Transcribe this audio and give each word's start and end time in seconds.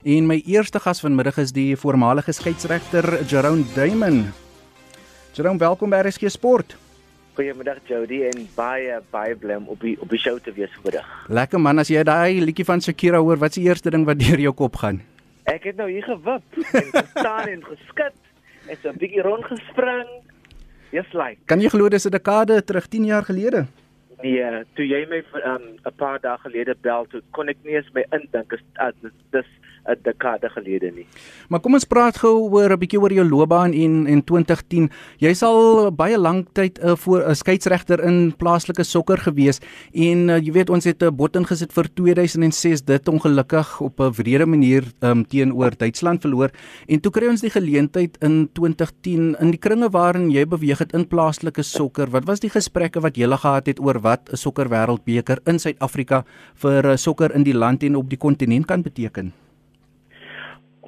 En 0.00 0.24
my 0.24 0.38
eerste 0.48 0.80
gas 0.80 1.02
vanmiddag 1.04 1.36
is 1.36 1.50
die 1.52 1.76
voormalige 1.76 2.32
skeieregter 2.32 3.04
Jerome 3.28 3.66
Duymon. 3.74 4.30
Jerome, 5.36 5.60
welkom 5.60 5.92
by 5.92 5.98
RSG 6.06 6.30
Sport. 6.32 6.72
Goeiemiddag 7.36 7.82
Jody 7.84 8.22
en 8.30 8.46
baie 8.56 8.96
baie 9.12 9.36
bly 9.36 9.58
om 9.60 9.68
op 9.68 9.84
die 9.84 9.98
op 10.00 10.08
die 10.08 10.18
show 10.18 10.38
te 10.40 10.54
wees 10.56 10.72
vandag. 10.80 11.04
Lekker 11.28 11.60
man, 11.60 11.84
as 11.84 11.92
jy 11.92 12.00
daai 12.08 12.40
liedjie 12.40 12.64
van 12.64 12.80
Shakira 12.80 13.20
hoor, 13.20 13.36
wat 13.44 13.52
is 13.52 13.60
die 13.60 13.66
eerste 13.68 13.92
ding 13.92 14.08
wat 14.08 14.22
deur 14.24 14.40
jou 14.40 14.54
kop 14.56 14.80
gaan? 14.80 15.02
Ek 15.44 15.68
het 15.68 15.76
nou 15.76 15.90
hier 15.92 16.08
gewip 16.08 16.58
en 16.72 16.90
gestaan 16.96 17.52
en 17.52 17.68
geskit 17.68 18.16
en 18.72 18.80
so 18.80 18.88
'n 18.88 18.96
bietjie 18.96 19.20
rondgespring. 19.28 20.08
Just 20.96 21.12
like. 21.12 21.44
Kan 21.44 21.60
jy 21.60 21.68
glo 21.68 21.92
dis 21.92 22.08
'n 22.08 22.16
dekade 22.16 22.64
terug, 22.64 22.88
10 22.88 23.04
jaar 23.04 23.28
gelede? 23.28 23.66
Nee, 24.22 24.64
toe 24.72 24.84
jy 24.88 25.04
my 25.12 25.20
'n 25.20 25.76
um, 25.84 25.92
paar 25.96 26.20
dae 26.20 26.38
gelede 26.40 26.74
bel, 26.80 27.04
toe 27.04 27.20
kon 27.32 27.48
ek 27.48 27.60
nie 27.64 27.76
eens 27.76 27.92
my 27.92 28.04
indink 28.16 28.56
as 28.80 28.94
dis 29.30 29.48
'n 29.86 29.98
dekade 30.02 30.48
gelede 30.48 30.92
nie. 30.94 31.06
Maar 31.48 31.60
kom 31.60 31.74
ons 31.74 31.84
praat 31.84 32.16
gou 32.18 32.50
oor 32.50 32.72
'n 32.72 32.78
bietjie 32.78 33.00
oor 33.00 33.12
jou 33.12 33.24
loopbaan 33.24 33.72
en 33.72 34.06
in 34.06 34.22
2010. 34.24 34.90
Jy 35.18 35.34
sal 35.34 35.90
baie 35.92 36.18
lank 36.18 36.48
tyd 36.52 36.78
'n 36.78 36.86
uh, 36.86 36.96
voor 36.96 37.28
'n 37.28 37.34
skeieregter 37.34 38.04
in 38.04 38.32
plaaslike 38.36 38.84
sokker 38.84 39.18
gewees 39.18 39.60
en 39.92 40.28
uh, 40.28 40.38
jy 40.38 40.52
weet 40.52 40.70
ons 40.70 40.84
het 40.84 41.02
'n 41.02 41.14
bot 41.14 41.36
ingesit 41.36 41.72
vir 41.72 41.86
2006 41.94 42.84
dit 42.84 43.08
ongelukkig 43.08 43.80
op 43.80 44.00
'n 44.00 44.12
wrede 44.12 44.46
manier 44.46 44.84
um, 45.00 45.24
teenoor 45.24 45.76
Duitsland 45.76 46.20
verloor 46.20 46.50
en 46.88 47.00
toe 47.00 47.12
kry 47.12 47.28
ons 47.28 47.40
die 47.40 47.50
geleentheid 47.50 48.16
in 48.20 48.48
2010 48.52 49.36
in 49.40 49.50
die 49.50 49.58
kringe 49.58 49.88
waarin 49.90 50.30
jy 50.30 50.44
beweeg 50.46 50.78
het 50.78 50.92
in 50.92 51.06
plaaslike 51.06 51.62
sokker. 51.62 52.10
Wat 52.10 52.24
was 52.24 52.40
die 52.40 52.50
gesprekke 52.50 53.00
wat 53.00 53.16
julle 53.16 53.36
gehad 53.36 53.66
het 53.66 53.80
oor 53.80 54.00
wat 54.00 54.28
'n 54.32 54.36
sokker 54.36 54.68
wêreldbeker 54.68 55.38
in 55.46 55.58
Suid-Afrika 55.58 56.24
vir 56.54 56.84
uh, 56.84 56.96
sokker 56.96 57.34
in 57.34 57.42
die 57.42 57.54
land 57.54 57.82
en 57.82 57.96
op 57.96 58.08
die 58.08 58.18
kontinent 58.18 58.66
kan 58.66 58.82
beteken? 58.82 59.32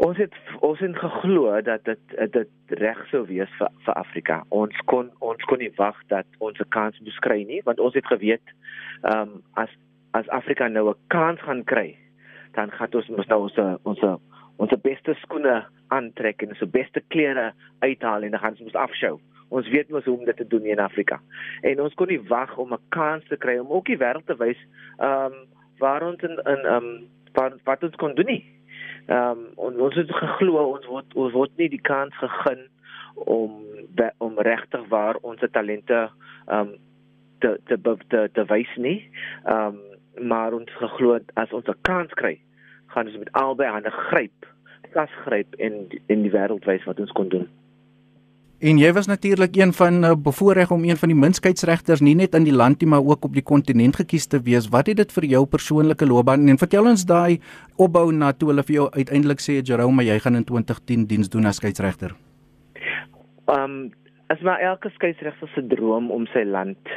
Ons 0.02 0.18
het 0.18 0.34
ons 0.66 0.80
het 0.82 0.96
geglo 0.98 1.60
dat 1.62 1.84
dit 1.84 2.14
dit 2.34 2.78
reg 2.80 3.00
sou 3.10 3.20
wees 3.28 3.50
vir 3.58 3.68
vir 3.86 3.94
Afrika. 4.00 4.40
Ons 4.50 4.78
kon 4.90 5.10
ons 5.22 5.44
kon 5.46 5.60
nie 5.62 5.70
wag 5.76 5.98
dat 6.10 6.26
ons 6.38 6.58
'n 6.58 6.70
kans 6.74 6.98
moes 7.00 7.18
kry 7.26 7.44
nie, 7.46 7.60
want 7.64 7.78
ons 7.78 7.94
het 7.94 8.06
geweet 8.06 8.42
ehm 9.02 9.20
um, 9.20 9.42
as 9.54 9.70
as 10.10 10.28
Afrika 10.28 10.68
nou 10.68 10.88
'n 10.90 10.98
kans 11.06 11.40
gaan 11.40 11.62
kry, 11.64 11.96
dan 12.52 12.70
gaan 12.70 12.94
ons 12.94 13.08
mos 13.08 13.26
nou 13.26 13.42
ons 13.42 13.58
ons 13.82 14.02
ons 14.56 14.82
beste 14.82 15.14
skoene 15.14 15.64
aantrek 15.88 16.42
en 16.42 16.48
ons 16.48 16.70
beste 16.70 17.00
klere 17.08 17.52
uithaal 17.78 18.22
en 18.22 18.30
dan 18.30 18.40
gaan 18.40 18.56
ons 18.58 18.60
mos 18.60 18.82
afshow. 18.86 19.20
Ons 19.48 19.68
weet 19.68 19.90
mos 19.90 20.04
hoe 20.04 20.18
om 20.18 20.24
dit 20.24 20.36
te 20.36 20.46
doen 20.46 20.64
in 20.66 20.78
Afrika. 20.78 21.20
En 21.62 21.80
ons 21.80 21.94
kon 21.94 22.08
nie 22.08 22.22
wag 22.28 22.58
om 22.58 22.72
'n 22.72 22.86
kans 22.88 23.24
te 23.28 23.36
kry 23.36 23.58
om 23.58 23.70
ook 23.70 23.86
die 23.86 23.98
wêreld 23.98 24.26
te 24.26 24.36
wys 24.36 24.58
ehm 24.98 25.32
um, 25.32 25.46
waar 25.78 26.02
ons 26.02 26.22
in 26.22 26.40
in 26.44 26.64
ehm 26.64 26.84
um, 26.84 27.08
wat 27.32 27.54
wat 27.64 27.82
ons 27.82 27.96
kon 27.96 28.14
doen 28.14 28.26
nie. 28.26 28.44
Ehm 29.06 29.46
um, 29.56 29.74
ons 29.80 29.94
het 29.94 30.10
geglo 30.14 30.62
ons 30.74 30.86
word 30.86 31.14
ons 31.14 31.32
word 31.32 31.56
nie 31.56 31.68
die 31.68 31.80
kans 31.80 32.14
gegee 32.20 32.68
om 33.14 33.58
om 34.18 34.38
regtig 34.38 34.88
waar 34.88 35.18
ons 35.22 35.42
talente 35.50 36.10
ehm 36.46 36.58
um, 36.58 36.76
te 37.38 37.58
te 37.66 37.96
te 38.08 38.28
te 38.32 38.44
wys 38.44 38.76
nie. 38.76 39.10
Ehm 39.44 39.66
um, 39.66 39.80
maar 40.28 40.52
ons 40.52 40.70
geglo 40.76 41.18
as 41.34 41.52
ons 41.52 41.66
'n 41.66 41.80
kans 41.82 42.12
kry, 42.12 42.38
gaan 42.86 43.06
ons 43.06 43.16
met 43.16 43.32
albei 43.32 43.68
hande 43.68 43.90
gryp, 43.90 44.46
vasgryp 44.92 45.54
en 45.54 45.88
in 46.06 46.22
die 46.22 46.30
wêreld 46.30 46.64
wys 46.64 46.84
wat 46.84 47.00
ons 47.00 47.12
kon 47.12 47.28
doen. 47.28 47.48
En 48.62 48.78
jy 48.78 48.92
was 48.94 49.08
natuurlik 49.10 49.56
een 49.58 49.72
van 49.74 50.04
uh, 50.04 50.12
bevoorreg 50.14 50.70
om 50.70 50.84
een 50.84 50.96
van 50.96 51.10
die 51.10 51.16
minskydsregters 51.18 52.00
nie 52.00 52.14
net 52.14 52.36
in 52.38 52.44
die 52.46 52.54
land 52.54 52.78
nie 52.80 52.88
maar 52.92 53.02
ook 53.02 53.24
op 53.26 53.32
die 53.34 53.42
kontinent 53.42 53.96
gekies 53.98 54.28
te 54.30 54.38
wees. 54.46 54.68
Wat 54.70 54.86
het 54.86 55.00
dit 55.00 55.14
vir 55.16 55.24
jou 55.32 55.40
persoonlike 55.50 56.06
loopbaan 56.06 56.46
en 56.46 56.60
vertel 56.60 56.86
ons 56.86 57.02
daai 57.02 57.40
opbou 57.74 58.04
na 58.14 58.30
toe 58.30 58.52
hulle 58.52 58.62
vir 58.68 58.76
jou 58.76 58.86
uiteindelik 58.94 59.42
sê 59.42 59.58
Jerome, 59.66 60.06
jy 60.06 60.20
gaan 60.22 60.38
in 60.38 60.46
2010 60.46 61.08
diens 61.10 61.32
doen 61.32 61.50
as 61.50 61.58
skeieregter? 61.58 62.14
Ehm 63.50 63.58
um, 63.58 63.90
as 64.30 64.40
maar 64.46 64.62
elke 64.62 64.94
skeieregter 64.94 65.50
se 65.54 65.66
droom 65.66 66.10
om 66.14 66.30
sy 66.30 66.46
land 66.46 66.94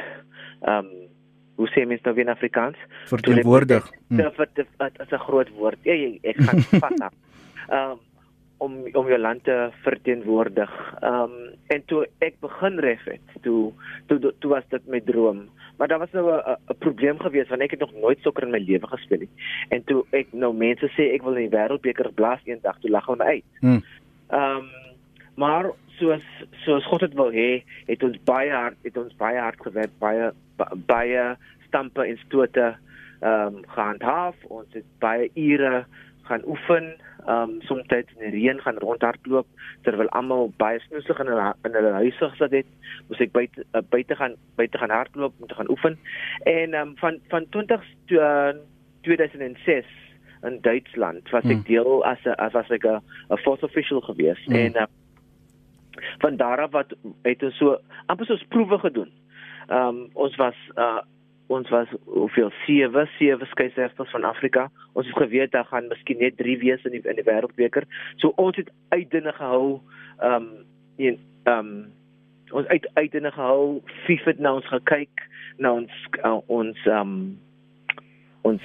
ehm 0.62 0.86
um, 0.86 0.94
hoe 1.56 1.68
sê 1.72 1.82
mens 1.88 2.02
nou 2.04 2.14
in 2.20 2.28
Afrikaans? 2.28 2.76
Verteenwoordig. 3.10 3.90
Dit 4.08 4.66
is 4.78 5.10
'n 5.10 5.18
groot 5.18 5.48
woord. 5.58 5.78
Ja, 5.82 5.94
ek 6.22 6.36
gaan 6.36 6.62
vat. 6.84 7.00
Ehm 7.68 7.98
om 8.58 8.78
om 8.92 9.08
jou 9.08 9.18
land 9.18 9.44
te 9.44 9.70
verteenwoordig. 9.84 10.72
Ehm 11.00 11.22
um, 11.22 11.54
en 11.66 11.82
toe 11.84 12.06
ek 12.18 12.40
begin 12.40 12.78
ref 12.78 13.04
het, 13.04 13.36
toe 13.42 13.72
toe 14.06 14.32
toe 14.38 14.50
was 14.50 14.68
dit 14.68 14.86
my 14.86 15.00
droom. 15.00 15.48
Maar 15.76 15.88
daar 15.88 15.98
was 15.98 16.12
nou 16.12 16.30
'n 16.32 16.78
probleem 16.78 17.18
gewees 17.18 17.48
want 17.48 17.60
ek 17.60 17.70
het 17.70 17.80
nog 17.80 17.92
nooit 17.92 18.18
sokker 18.20 18.42
in 18.42 18.50
my 18.50 18.58
lewe 18.58 18.86
gespeel 18.86 19.18
nie. 19.18 19.28
En 19.68 19.84
toe 19.84 20.04
ek 20.10 20.26
nou 20.32 20.54
mense 20.54 20.88
sê 20.96 21.12
ek 21.14 21.22
wil 21.22 21.36
in 21.36 21.50
die 21.50 21.56
wêreldbeker 21.58 22.12
blaas 22.14 22.40
eendag, 22.44 22.78
toe 22.80 22.90
lag 22.90 23.06
hulle 23.06 23.18
my 23.18 23.24
uit. 23.24 23.44
Hmm. 23.60 23.82
Ehm 24.28 24.56
um, 24.56 24.68
maar 25.34 25.72
soos 25.98 26.24
soos 26.64 26.84
God 26.84 27.00
dit 27.00 27.14
wil 27.14 27.30
hê, 27.30 27.62
het 27.86 28.02
ons 28.02 28.16
baie 28.24 28.50
hard 28.50 28.76
het 28.82 28.96
ons 28.96 29.16
baie 29.16 29.38
hard 29.38 29.60
gewerk, 29.60 29.92
baie 29.98 30.32
baie 30.86 31.36
stampe 31.66 32.06
en 32.06 32.16
stote 32.16 32.76
ehm 33.20 33.56
um, 33.56 33.62
gehandhaaf. 33.66 34.36
Ons 34.48 34.72
het 34.72 34.84
baie 34.98 35.30
ure 35.34 35.86
gaan 36.28 36.46
oefen 36.46 36.94
um 37.26 37.56
soms 37.66 37.88
in 37.90 38.06
die 38.22 38.30
reën 38.34 38.60
gaan 38.62 38.78
rondhardloop 38.82 39.46
terwyl 39.82 40.10
almal 40.18 40.52
baie 40.62 40.78
snoesig 40.86 41.20
in 41.22 41.30
hulle 41.32 41.46
in 41.68 41.78
hulle 41.78 41.92
huise 41.98 42.30
gesit 42.32 42.54
het 42.60 42.68
moes 43.08 43.22
ek 43.24 43.32
buite 43.34 43.64
uh, 43.72 43.82
buite 43.90 44.18
gaan 44.20 44.36
buite 44.60 44.78
gaan 44.78 44.94
hardloop 44.94 45.34
om 45.40 45.50
te 45.50 45.58
gaan 45.58 45.70
oefen 45.74 45.98
en 46.44 46.74
um 46.74 46.94
van 47.02 47.18
van 47.32 47.48
20 47.50 47.86
to, 48.06 48.20
uh, 48.20 48.54
2006 49.02 49.86
in 50.46 50.60
Duitsland 50.62 51.30
was 51.30 51.44
ek 51.44 51.50
hmm. 51.50 51.66
deel 51.66 52.04
as 52.04 52.22
'n 52.24 52.38
as 52.38 52.54
as 52.54 52.70
ek 52.70 52.86
'n 52.86 53.42
force 53.42 53.64
official 53.64 54.00
gewees 54.00 54.40
hmm. 54.44 54.54
en 54.54 54.72
uh, 54.76 54.86
van 56.18 56.36
daar 56.36 56.60
af 56.60 56.70
wat 56.70 56.94
het 57.22 57.42
ons 57.42 57.56
so 57.56 57.78
amper 58.06 58.26
soos 58.26 58.44
proewe 58.48 58.78
gedoen. 58.78 59.10
Um 59.68 60.08
ons 60.14 60.36
was 60.36 60.58
uh 60.76 61.02
ons 61.46 61.68
was 61.68 61.88
hoeveel 62.04 62.50
sewe 62.64 63.06
sewe 63.18 63.46
skeieregters 63.46 64.10
van 64.10 64.24
Afrika. 64.24 64.70
Ons 64.92 65.06
het 65.06 65.16
geweet 65.16 65.50
daar 65.50 65.64
gaan 65.64 65.86
miskien 65.88 66.18
net 66.18 66.36
3 66.36 66.58
wees 66.58 66.84
in 66.84 66.96
die 66.96 67.02
in 67.04 67.18
die 67.18 67.26
wêreldbeker. 67.26 67.86
So 68.16 68.32
ons 68.36 68.56
het 68.56 68.70
uitdinge 68.88 69.32
gehou 69.32 69.80
ehm 70.18 70.34
um, 70.34 70.48
en 70.96 71.18
ehm 71.44 71.58
um, 71.58 71.92
ons 72.50 72.66
uit 72.66 72.90
uitdinge 72.94 73.30
gehou. 73.30 73.82
FIFA 74.06 74.30
het 74.30 74.38
na 74.38 74.54
ons 74.54 74.66
gekyk, 74.66 75.26
na 75.56 75.72
ons 75.72 75.92
uh, 76.22 76.38
ons 76.46 76.86
ehm 76.86 77.00
um, 77.00 77.38
ons 78.42 78.62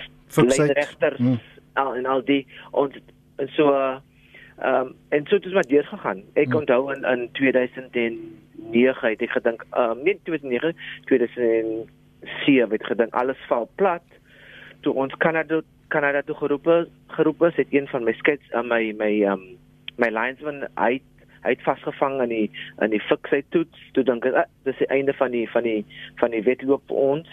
regters 0.73 1.17
hmm. 1.17 1.39
al 1.73 1.95
en 1.95 2.05
al 2.05 2.25
die 2.25 2.47
ons 2.71 2.97
en 3.35 3.49
so 3.57 3.73
ehm 3.77 4.01
um, 4.65 4.93
en 5.09 5.25
so 5.25 5.35
het 5.35 5.45
ons 5.45 5.53
maar 5.53 5.69
deur 5.69 5.85
gegaan. 5.85 6.23
Ek 6.33 6.49
hmm. 6.49 6.59
onthou 6.65 6.93
in 6.93 7.05
in 7.05 7.29
2009 7.31 9.09
het 9.09 9.21
ek 9.21 9.37
gedink 9.37 9.65
ehm 9.69 9.97
um, 9.97 10.03
nie 10.03 10.19
2009 10.23 10.73
2000 11.05 11.99
7 12.45 12.71
het 12.71 12.85
gedink 12.85 13.13
alles 13.13 13.39
val 13.47 13.69
plat. 13.75 14.03
Toe 14.81 14.93
ons 14.93 15.13
Kanada 15.17 15.61
Kanada 15.87 16.21
toe 16.21 16.35
geroep 16.35 16.67
geroep 17.07 17.41
is, 17.43 17.55
het 17.55 17.67
een 17.69 17.87
van 17.87 18.03
my 18.03 18.13
skets 18.13 18.51
aan 18.51 18.65
uh, 18.65 18.69
my 18.71 18.93
my 18.97 19.13
um 19.33 19.43
my 19.97 20.09
linesman 20.09 20.67
hy 20.79 21.01
hy 21.41 21.55
het 21.55 21.63
vasgevang 21.65 22.19
in 22.21 22.29
die 22.29 22.47
in 22.85 22.93
die 22.93 23.01
fiksheid 23.01 23.45
toets. 23.49 23.85
Toe 23.95 24.03
dink 24.05 24.25
ek, 24.29 24.35
ah, 24.43 24.49
dis 24.67 24.77
die 24.77 24.89
einde 24.93 25.13
van 25.17 25.33
die 25.33 25.47
van 25.49 25.65
die 25.65 25.81
van 26.21 26.33
die 26.35 26.43
wedloop 26.45 26.83
vir 26.89 27.01
ons. 27.01 27.31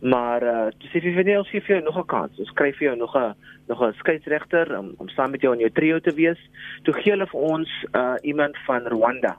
Maar 0.00 0.46
uh 0.46 0.66
toe 0.78 0.90
sê 0.92 1.02
vir 1.04 1.16
Vanel 1.18 1.46
sê 1.48 1.60
vir 1.60 1.76
jou 1.76 1.82
nog 1.84 1.98
'n 1.98 2.06
kans. 2.06 2.38
Ons 2.38 2.52
skryf 2.54 2.78
vir 2.78 2.88
jou 2.90 2.96
nog 2.96 3.16
'n 3.16 3.34
nog 3.68 3.82
'n 3.82 3.92
skeieregter 3.98 4.78
om 4.78 4.94
om 4.98 5.08
saam 5.08 5.30
met 5.30 5.42
jou 5.42 5.52
in 5.52 5.60
jou 5.60 5.70
trio 5.70 5.98
te 6.00 6.14
wees. 6.14 6.40
Toe 6.84 6.94
gee 6.94 7.12
hulle 7.12 7.26
vir 7.26 7.40
ons 7.40 7.70
uh 7.92 8.16
iemand 8.22 8.56
van 8.66 8.86
Rwanda. 8.86 9.36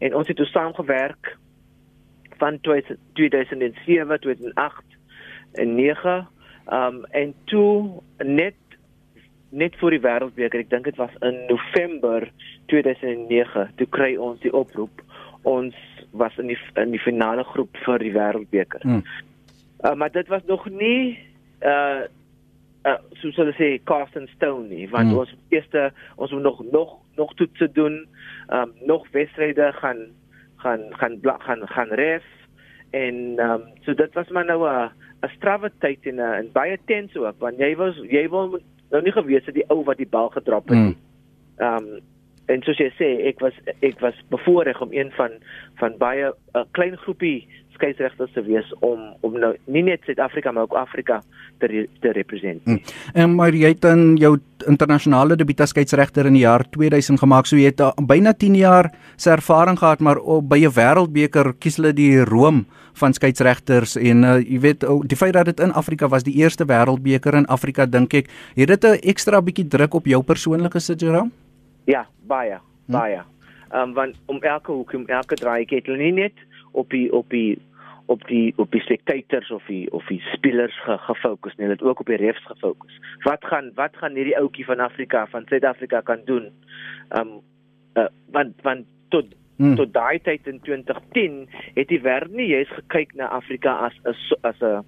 En 0.00 0.14
ons 0.14 0.28
het 0.28 0.36
toe 0.36 0.46
saamgewerk 0.46 1.38
van 2.42 2.58
2007, 2.60 4.20
2008 4.20 4.98
en 5.62 5.74
9 5.74 6.26
um 6.72 7.04
en 7.10 7.34
toe 7.44 8.02
net 8.18 8.58
net 9.52 9.74
vir 9.80 9.94
die 9.94 10.02
wêreldbeker 10.02 10.62
ek 10.62 10.70
dink 10.72 10.86
dit 10.88 10.98
was 11.00 11.12
in 11.26 11.42
November 11.50 12.26
2009 12.72 13.66
toe 13.78 13.88
kry 13.94 14.14
ons 14.16 14.40
die 14.44 14.52
oproep 14.54 15.02
ons 15.48 15.76
was 16.16 16.38
in 16.40 16.50
die 16.52 16.58
in 16.80 16.94
die 16.94 17.02
finale 17.02 17.44
groep 17.50 17.76
vir 17.84 18.02
die 18.04 18.12
wêreldbeker. 18.14 18.82
Hmm. 18.84 19.04
Uh, 19.82 19.94
maar 19.98 20.12
dit 20.14 20.28
was 20.32 20.44
nog 20.48 20.66
nie 20.70 21.18
uh 21.66 22.08
uh 22.82 22.98
soos 23.20 23.36
hulle 23.38 23.54
sê 23.58 23.76
Carsten 23.86 24.26
Stone 24.34 24.68
nie 24.68 24.88
want 24.90 25.10
hmm. 25.10 25.22
ons 25.24 25.34
eerste 25.54 25.90
ons 26.16 26.32
moet 26.34 26.46
nog 26.48 26.62
nog 26.70 26.96
nog 27.20 27.34
toetse 27.38 27.70
doen 27.76 28.02
um 28.50 28.72
nog 28.86 29.06
wedstryde 29.14 29.72
gaan 29.78 30.06
gaan 30.62 30.82
gaan 31.00 31.18
gaan 31.22 31.68
gaan 31.68 31.92
ref 31.98 32.26
en 32.90 33.38
ehm 33.38 33.50
um, 33.50 33.62
so 33.84 33.94
dit 33.94 34.14
was 34.14 34.28
maar 34.28 34.44
nou 34.44 34.68
'n 34.68 34.90
'n 35.22 35.34
strawwe 35.36 35.70
tyd 35.78 36.06
en 36.06 36.20
'n 36.20 36.52
baie 36.52 36.78
tens 36.84 37.16
ook 37.16 37.38
want 37.38 37.58
jy 37.58 37.76
was 37.76 37.96
jy 37.96 38.28
wil 38.28 38.58
nou 38.90 39.02
nie 39.02 39.12
geweet 39.12 39.46
het 39.46 39.54
die 39.54 39.68
ou 39.68 39.84
wat 39.84 39.96
die 39.96 40.08
bal 40.08 40.28
gedrop 40.28 40.68
het 40.68 40.78
nie. 40.78 40.96
Hmm. 40.96 41.66
Ehm 41.66 41.86
um, 41.94 42.00
en 42.46 42.62
soos 42.62 42.78
jy 42.78 42.90
sê 42.98 43.08
ek 43.30 43.40
was 43.40 43.56
ek 43.80 44.00
was 44.00 44.16
bevoorreg 44.28 44.80
om 44.82 44.92
een 44.92 45.10
van 45.16 45.30
van 45.80 45.96
baie 45.98 46.32
'n 46.54 46.66
klein 46.70 46.96
groepie 46.96 47.48
skeieregters 47.82 48.32
te 48.34 48.42
wees 48.46 48.68
om 48.80 49.10
om 49.26 49.38
nou 49.38 49.52
nie 49.66 49.82
net 49.82 50.04
Suid-Afrika 50.06 50.52
maar 50.52 50.68
ook 50.68 50.76
Afrika 50.78 51.20
te 51.58 51.66
re, 51.66 51.86
te 52.00 52.12
representeer. 52.14 52.62
Hmm. 52.64 52.80
En 53.14 53.34
maar 53.34 53.54
jy 53.54 53.74
het 53.74 53.82
dan 53.82 54.16
jou 54.20 54.36
internasionale 54.70 55.36
debuut 55.36 55.60
as 55.60 55.72
skeieregter 55.74 56.28
in 56.30 56.38
die 56.38 56.44
jaar 56.44 56.64
2000 56.70 57.18
gemaak. 57.18 57.48
So 57.50 57.58
jy 57.58 57.72
het 57.72 57.82
byna 58.06 58.32
10 58.38 58.54
jaar 58.60 58.92
se 59.16 59.30
ervaring 59.30 59.78
gehad, 59.78 60.00
maar 60.00 60.18
oh, 60.18 60.42
by 60.42 60.62
'n 60.62 60.74
wêreldbeker 60.74 61.54
kies 61.58 61.76
hulle 61.76 61.92
die 61.92 62.22
room 62.24 62.66
van 62.94 63.12
skeieregters 63.12 63.96
en 63.96 64.24
uh, 64.24 64.38
jy 64.38 64.60
weet 64.60 64.84
oh, 64.84 65.02
die 65.06 65.16
feit 65.16 65.32
dat 65.32 65.46
dit 65.46 65.60
in 65.60 65.72
Afrika 65.72 66.08
was, 66.08 66.22
die 66.22 66.36
eerste 66.36 66.64
wêreldbeker 66.64 67.34
in 67.34 67.46
Afrika 67.46 67.86
dink 67.86 68.14
ek, 68.14 68.28
het 68.54 68.68
dit 68.68 68.84
'n 68.84 69.00
ekstra 69.02 69.40
bietjie 69.40 69.68
druk 69.68 69.94
op 69.94 70.06
jou 70.06 70.22
persoonlike 70.22 70.78
situasie? 70.78 71.30
Ja, 71.86 72.06
baie, 72.26 72.60
hm? 72.86 72.92
baie. 72.92 73.22
Ehm 73.72 73.88
um, 73.88 73.94
want 73.94 74.14
om 74.26 74.38
elke 74.42 74.72
hoek, 74.72 74.92
om 74.92 75.06
elke 75.06 75.34
draai 75.34 75.64
het 75.68 75.86
hulle 75.86 75.98
nie 75.98 76.12
net 76.12 76.32
op 76.72 76.90
die 76.90 77.12
op 77.12 77.28
die 77.30 77.58
op 78.12 78.24
die 78.28 78.52
op 78.56 78.70
die 78.74 78.82
spectators 78.84 79.50
of 79.50 79.64
die 79.70 79.84
of 79.96 80.06
die 80.10 80.20
spelers 80.32 80.76
ge, 80.84 80.96
gefokus 81.08 81.56
nie, 81.56 81.66
hulle 81.66 81.78
het 81.78 81.84
ook 81.86 82.02
op 82.04 82.10
die 82.12 82.20
refs 82.20 82.44
gefokus. 82.50 82.98
Wat 83.26 83.44
gaan 83.50 83.70
wat 83.78 83.96
gaan 84.00 84.18
hierdie 84.18 84.36
ouetjie 84.38 84.66
van 84.68 84.84
Afrika, 84.84 85.26
van 85.34 85.46
Suid-Afrika 85.48 86.00
kan 86.00 86.24
doen? 86.28 86.50
Ehm 87.08 87.20
um, 87.20 87.40
uh, 87.98 88.08
want 88.32 88.60
want 88.62 88.88
tot 89.08 89.34
hmm. 89.56 89.76
tot 89.80 89.92
daai 89.94 90.20
tyd 90.24 90.46
in 90.50 90.60
2010 90.60 91.46
het 91.74 91.88
die 91.88 92.00
wêreld 92.04 92.36
nie 92.36 92.50
jy's 92.52 92.72
gekyk 92.78 93.14
na 93.20 93.30
Afrika 93.40 93.76
as 93.88 93.96
'n 94.04 94.16
as 94.48 94.60
'n 94.60 94.84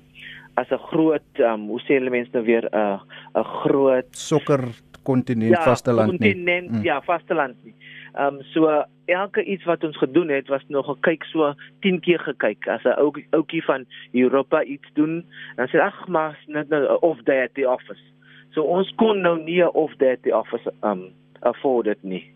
as 0.60 0.70
'n 0.70 0.82
groot 0.90 1.30
ehm 1.40 1.52
um, 1.52 1.68
hoe 1.74 1.82
sê 1.84 1.98
hulle 1.98 2.10
mense 2.10 2.32
nou 2.32 2.44
weer 2.44 2.68
'n 2.70 2.76
uh, 2.76 3.00
'n 3.40 3.48
groot 3.64 4.10
sokker 4.10 4.68
kontinent 5.04 5.56
ja, 5.56 5.62
vasteland 5.62 6.18
nie. 6.18 6.18
Kontinent 6.18 6.70
hmm. 6.70 6.84
ja, 6.84 7.00
vasteland 7.02 7.56
nie. 7.64 7.74
Ehm 8.14 8.34
um, 8.34 8.42
so 8.42 8.84
elke 9.04 9.44
iets 9.44 9.64
wat 9.64 9.84
ons 9.84 9.96
gedoen 9.98 10.28
het 10.28 10.48
was 10.48 10.62
nog 10.68 10.86
gekyk 10.86 11.24
so 11.24 11.54
10 11.80 12.00
keer 12.00 12.20
gekyk 12.20 12.68
as 12.68 12.84
'n 12.84 12.98
ou 12.98 13.12
ouetjie 13.30 13.64
van 13.64 13.84
Europa 14.12 14.62
iets 14.62 14.88
doen 14.92 15.26
dan 15.56 15.68
sê 15.68 15.80
ag 15.80 16.06
maar 16.08 16.38
net 16.46 16.68
nou 16.68 16.98
of 17.00 17.18
day 17.22 17.42
at 17.42 17.54
the 17.54 17.70
office. 17.70 18.02
So 18.50 18.62
ons 18.62 18.94
kon 18.94 19.20
nou 19.20 19.42
nie 19.42 19.62
'n 19.62 19.74
off 19.74 19.96
day 19.96 20.12
at 20.12 20.22
the 20.22 20.36
office 20.36 20.72
um 20.82 21.10
afford 21.40 21.86
it 21.86 22.02
nie. 22.02 22.32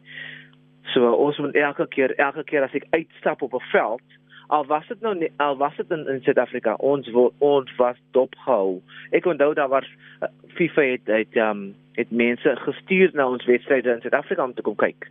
So 0.83 1.13
ons 1.13 1.39
moet 1.39 1.55
elke 1.55 1.87
keer 1.89 2.15
elke 2.15 2.45
keer 2.45 2.63
as 2.63 2.75
ek 2.75 2.87
uitstap 2.91 3.43
op 3.43 3.55
'n 3.55 3.71
veld 3.71 4.03
al 4.49 4.67
was 4.67 4.87
dit 4.87 5.01
nou 5.01 5.15
nie, 5.15 5.31
al 5.37 5.57
was 5.57 5.77
dit 5.77 5.91
in, 5.91 6.07
in 6.09 6.21
Suid-Afrika 6.23 6.75
ons 6.75 7.09
wil 7.11 7.33
ons 7.39 7.75
was 7.77 7.97
dopgehou. 8.11 8.81
Ek 9.11 9.27
onthou 9.27 9.55
daar 9.55 9.69
was 9.69 9.87
uh, 10.23 10.29
FIFA 10.57 10.83
het 10.83 11.07
het 11.07 11.37
um 11.37 11.75
het 11.99 12.11
mense 12.15 12.55
gestuur 12.63 13.11
na 13.19 13.27
ons 13.27 13.45
wedstryde 13.49 13.91
in 13.91 14.03
Suid-Afrika 14.05 14.45
om 14.45 14.55
te 14.55 14.63
kom 14.63 14.77
kyk. 14.79 15.09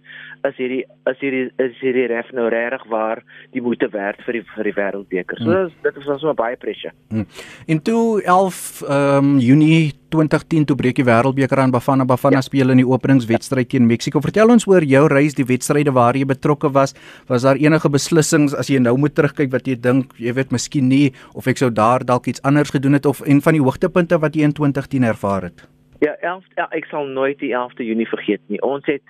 Is 0.47 0.55
hierdie 0.59 0.83
is 1.11 1.19
hierdie 1.19 1.45
is 1.63 1.75
hierdie 1.83 2.07
ref 2.11 2.29
nou 2.35 2.47
regtig 2.53 2.85
waar 2.91 3.23
die 3.55 3.63
moeite 3.63 3.89
werd 3.91 4.21
vir 4.23 4.39
die 4.39 4.43
vir 4.53 4.69
die 4.69 4.75
wêreldbeker. 4.77 5.41
So 5.43 5.51
hmm. 5.51 5.75
dit 5.83 6.01
is 6.01 6.09
ons 6.15 6.25
baie 6.39 6.55
pressure. 6.59 6.95
Hmm. 7.11 7.27
In 7.67 7.83
toe 7.83 8.23
11 8.23 8.83
ehm 8.87 9.33
um, 9.33 9.37
Junie 9.43 9.93
2010 10.15 10.69
toe 10.69 10.77
breek 10.79 10.95
die 11.01 11.05
wêreldbeker 11.07 11.59
aan 11.59 11.73
Bafana 11.75 12.07
Bafana 12.07 12.39
ja. 12.39 12.45
speel 12.45 12.71
in 12.71 12.79
die 12.79 12.87
openingswedstryd 12.87 13.73
teen 13.73 13.87
Mexiko. 13.89 14.23
Vertel 14.23 14.55
ons 14.55 14.67
oor 14.71 14.85
jou 14.87 15.03
reis, 15.11 15.35
die 15.35 15.47
wedstryde 15.47 15.91
waar 15.91 16.15
jy 16.15 16.23
betrokke 16.29 16.71
was. 16.71 16.95
Was 17.27 17.43
daar 17.47 17.59
enige 17.59 17.91
beslissings 17.91 18.55
as 18.55 18.71
jy 18.71 18.79
nou 18.79 18.95
moet 18.97 19.17
terugkyk 19.17 19.51
wat 19.51 19.67
jy 19.67 19.75
dink, 19.75 20.15
jy 20.21 20.35
weet, 20.39 20.55
miskien 20.55 20.87
nie 20.87 21.11
of 21.35 21.51
ek 21.51 21.59
sou 21.59 21.73
daar 21.73 22.07
dalk 22.07 22.31
iets 22.31 22.43
anders 22.47 22.71
gedoen 22.71 22.95
het 22.95 23.09
of 23.09 23.25
en 23.27 23.43
van 23.43 23.59
die 23.59 23.63
hoogtepunte 23.63 24.21
wat 24.23 24.39
jy 24.39 24.47
in 24.47 24.55
2010 24.55 25.11
ervaar 25.11 25.51
het? 25.51 25.67
Ja, 25.99 26.13
11 26.21 26.45
ja, 26.55 26.67
ek 26.77 26.85
sal 26.91 27.07
nooit 27.09 27.39
die 27.41 27.53
11de 27.57 27.85
Junie 27.87 28.07
vergeet 28.07 28.41
nie. 28.51 28.59
Ons 28.61 28.85
het 28.85 29.01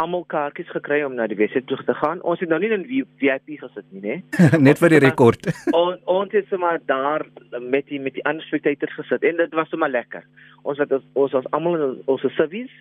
almal 0.00 0.22
kaartjies 0.32 0.70
gekry 0.72 1.02
om 1.04 1.14
na 1.18 1.26
die 1.28 1.36
wedstryd 1.36 1.66
toe 1.68 1.76
te 1.84 1.96
gaan. 1.98 2.22
Ons 2.24 2.40
het 2.40 2.48
nou 2.48 2.60
nie 2.62 2.70
in 2.72 2.86
VIP 3.20 3.58
gesit 3.60 3.84
nie, 3.92 4.00
né? 4.00 4.14
Net 4.66 4.80
vir 4.80 4.94
die 4.94 5.02
rekord. 5.04 5.50
On, 5.76 5.98
ons 6.08 6.32
het 6.32 6.48
sommer 6.48 6.78
daar 6.88 7.26
met 7.60 7.90
die 7.90 8.00
met 8.00 8.16
die 8.16 8.24
ander 8.24 8.46
spectators 8.46 8.96
gesit 8.96 9.26
en 9.26 9.36
dit 9.42 9.58
was 9.58 9.68
sommer 9.72 9.92
lekker. 9.92 10.24
Ons 10.62 10.80
het 10.80 10.92
ons, 10.96 11.04
ons 11.12 11.36
was 11.36 11.50
almal 11.56 11.76
in 11.76 11.98
ons 12.08 12.24
service. 12.38 12.72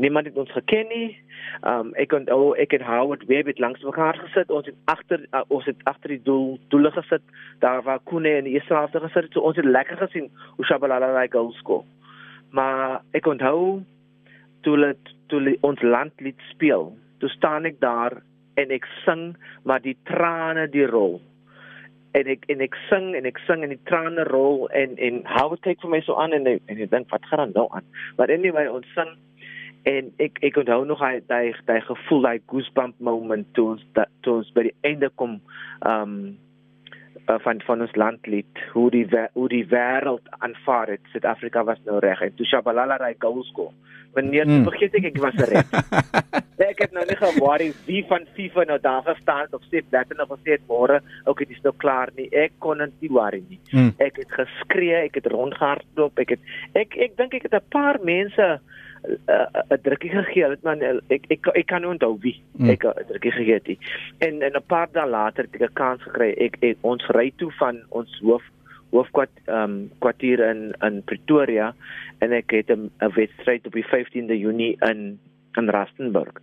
Niemand 0.00 0.28
het 0.28 0.36
ons 0.36 0.52
geken 0.52 0.92
nie. 0.92 1.08
Um 1.66 1.94
ek 2.00 2.12
kon 2.12 2.28
oh, 2.34 2.50
ek 2.60 2.76
het 2.76 2.84
Howard 2.84 3.24
weer 3.30 3.46
met 3.48 3.62
langs 3.64 3.86
mekaar 3.86 4.20
gesit. 4.26 4.52
Ons 4.52 4.68
het 4.68 4.76
agter 4.92 5.24
uh, 5.30 5.40
ons 5.48 5.64
het 5.64 5.80
agter 5.88 6.18
die 6.18 6.24
doel 6.28 6.58
doele 6.68 6.92
gesit. 6.98 7.24
Daar 7.64 7.80
waar 7.88 8.04
Kune 8.04 8.36
en 8.42 8.50
eerste 8.50 8.76
helfte 8.76 9.00
gesit. 9.06 9.32
So 9.32 9.40
ons 9.48 9.56
het 9.56 9.64
lekker 9.64 9.96
gesien 10.04 10.28
hoe 10.58 10.68
Shabalala 10.68 11.14
like 11.16 11.32
goal 11.36 11.54
score 11.62 11.86
maar 12.50 13.00
ek 13.16 13.26
onthou 13.26 13.82
toe 14.66 14.76
dit 14.76 15.14
toe 15.30 15.56
ons 15.66 15.82
landlied 15.82 16.40
speel 16.50 16.90
toe 17.20 17.28
staan 17.28 17.68
ek 17.68 17.80
daar 17.80 18.20
en 18.60 18.72
ek 18.74 18.86
sing 19.04 19.34
maar 19.68 19.82
die 19.84 19.96
trane 20.08 20.66
die 20.72 20.86
rol. 20.88 21.20
En 22.16 22.26
ek 22.32 22.46
en 22.50 22.62
ek 22.64 22.76
sing 22.88 23.12
en 23.14 23.28
ek 23.28 23.38
sing 23.46 23.62
en 23.64 23.72
die 23.72 23.82
trane 23.88 24.24
rol 24.32 24.66
en 24.76 24.96
en 24.98 25.22
how 25.30 25.52
it 25.54 25.62
take 25.62 25.80
for 25.82 25.92
me 25.92 26.02
so 26.04 26.18
aan 26.18 26.34
en 26.36 26.48
en 26.50 26.76
ek 26.76 26.90
dink 26.90 27.10
wat 27.14 27.26
gaan 27.30 27.54
nou 27.54 27.68
aan? 27.76 27.86
Maar 28.18 28.32
anyway 28.34 28.66
ons 28.68 28.88
sing 28.96 29.14
en 29.88 30.10
ek 30.20 30.40
ek 30.44 30.58
onthou 30.60 30.82
nog 30.88 31.00
hy 31.04 31.20
hy 31.30 31.44
hy 31.70 31.80
gevoel 31.86 32.28
hy 32.28 32.36
goosebump 32.52 32.98
moment 33.00 33.46
toe 33.56 33.70
ons 33.76 33.84
toe 34.26 34.40
ons 34.40 34.54
by 34.56 34.66
die 34.68 34.76
einde 34.84 35.12
kom 35.20 35.38
um 35.88 36.16
uh, 37.30 37.38
van 37.44 37.62
van 37.66 37.84
ons 37.86 37.94
landlied 37.94 38.64
hoe 38.72 38.88
die 38.90 39.06
hoe 39.32 39.48
die 39.48 39.64
wêreld 39.70 40.26
aanvaar 40.38 40.96
het. 40.96 41.00
Suid-Afrika 41.12 41.64
was 41.64 41.80
nou 41.86 41.98
reg 42.02 42.20
en 42.26 42.34
toe 42.34 42.46
Shabalala 42.46 42.98
ry 43.00 43.14
goalscore 43.18 43.74
wanneer 44.14 44.48
mm. 44.48 44.64
vergeet 44.66 44.96
ek 44.98 45.10
ek 45.12 45.20
was 45.22 45.42
reg. 45.50 45.66
Ek 46.60 46.82
het 46.82 46.92
nou 46.92 47.02
nie 47.08 47.16
gewaarig 47.16 47.76
wie 47.86 48.02
van 48.04 48.26
FIFA 48.36 48.66
nou 48.68 48.76
daar 48.84 49.04
gestaan 49.06 49.46
het 49.46 49.54
of 49.56 49.62
sê 49.72 49.80
dat 49.94 50.10
hulle 50.12 50.26
gesê 50.28 50.58
het 50.58 50.66
môre 50.68 50.98
ook 51.24 51.38
dit 51.40 51.54
is 51.54 51.62
nou 51.64 51.72
klaar 51.80 52.12
nie. 52.18 52.26
Ek 52.36 52.52
kon 52.60 52.82
nie 52.84 53.08
worry 53.08 53.40
nie. 53.48 53.60
Mm. 53.72 53.94
ek 54.02 54.20
het 54.20 54.34
geskree 54.36 54.98
ek 55.06 55.16
het 55.22 55.30
rondgehardloop 55.32 56.20
ek 56.20 56.36
het 56.36 56.52
ek 56.82 56.98
ek 57.08 57.16
dink 57.16 57.38
ek 57.38 57.48
het 57.48 57.56
'n 57.56 57.72
paar 57.72 58.00
mense 58.04 58.50
'n 59.02 59.18
uh, 59.72 59.78
drukkie 59.82 60.10
gegee 60.10 60.48
het 60.48 60.62
man 60.62 60.82
ek 61.08 61.24
ek 61.30 61.46
ek 61.54 61.66
kan 61.66 61.82
nie 61.82 61.90
onthou 61.90 62.18
wie 62.20 62.36
mm. 62.58 62.70
ek 62.70 62.84
'n 62.84 63.06
drukkie 63.08 63.32
gegee 63.32 63.54
het 63.54 63.66
nie. 63.66 63.78
En 64.18 64.42
en 64.42 64.56
'n 64.56 64.66
paar 64.66 64.88
dae 64.92 65.06
later 65.06 65.44
het 65.44 65.54
ek 65.54 65.70
'n 65.70 65.74
kans 65.74 66.02
gekry 66.02 66.34
ek, 66.36 66.56
ek 66.60 66.76
ons 66.80 67.06
ry 67.16 67.32
toe 67.36 67.50
van 67.58 67.82
ons 67.90 68.20
hoof 68.22 68.44
hoofkwart 68.90 69.30
ehm 69.46 69.62
um, 69.62 69.90
kwartier 69.98 70.40
in 70.40 70.74
in 70.82 71.02
Pretoria 71.02 71.74
en 72.18 72.32
ek 72.32 72.50
het 72.50 72.70
'n 72.70 72.90
wedstryd 72.98 73.66
op 73.66 73.72
die 73.72 73.86
15de 73.86 74.38
Junie 74.38 74.76
in 74.80 75.18
in 75.56 75.68
Rustenburg. 75.68 76.36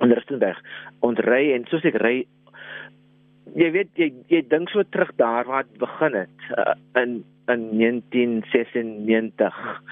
In 0.00 0.12
Rustenburg. 0.12 0.58
Ons 1.00 1.18
ry 1.18 1.52
en 1.52 1.66
soos 1.68 1.84
ek 1.84 2.00
ry 2.02 2.26
jy 3.56 3.70
weet 3.74 3.90
jy 3.96 4.12
jy 4.28 4.42
dink 4.50 4.70
so 4.72 4.84
terug 4.92 5.10
daar 5.16 5.48
waar 5.48 5.66
dit 5.66 5.80
begin 5.80 6.14
het 6.24 6.48
uh, 6.56 6.74
in 7.00 7.22
in 7.48 7.62
1996 7.80 9.82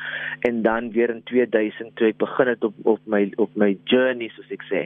en 0.41 0.62
dan 0.62 0.93
weer 0.93 1.11
in 1.11 1.23
2000 1.25 1.97
toe 1.97 2.08
ek 2.08 2.19
begin 2.20 2.49
het 2.53 2.64
op 2.64 2.75
op 2.85 3.00
my 3.05 3.32
op 3.37 3.56
my 3.56 3.79
journey 3.85 4.29
soos 4.35 4.50
ek 4.53 4.67
sê. 4.69 4.82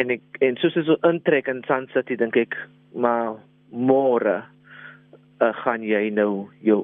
En 0.00 0.14
ek 0.14 0.22
en 0.40 0.56
soos 0.62 0.76
ek 0.80 0.88
so 0.88 0.96
intrek 1.08 1.50
in 1.52 1.60
Sun 1.68 1.88
City 1.92 2.16
dink 2.16 2.38
ek 2.40 2.56
maar 2.94 3.36
môre 3.68 4.38
uh, 4.40 5.52
gaan 5.64 5.84
jy 5.84 6.08
nou 6.16 6.48
jou 6.64 6.82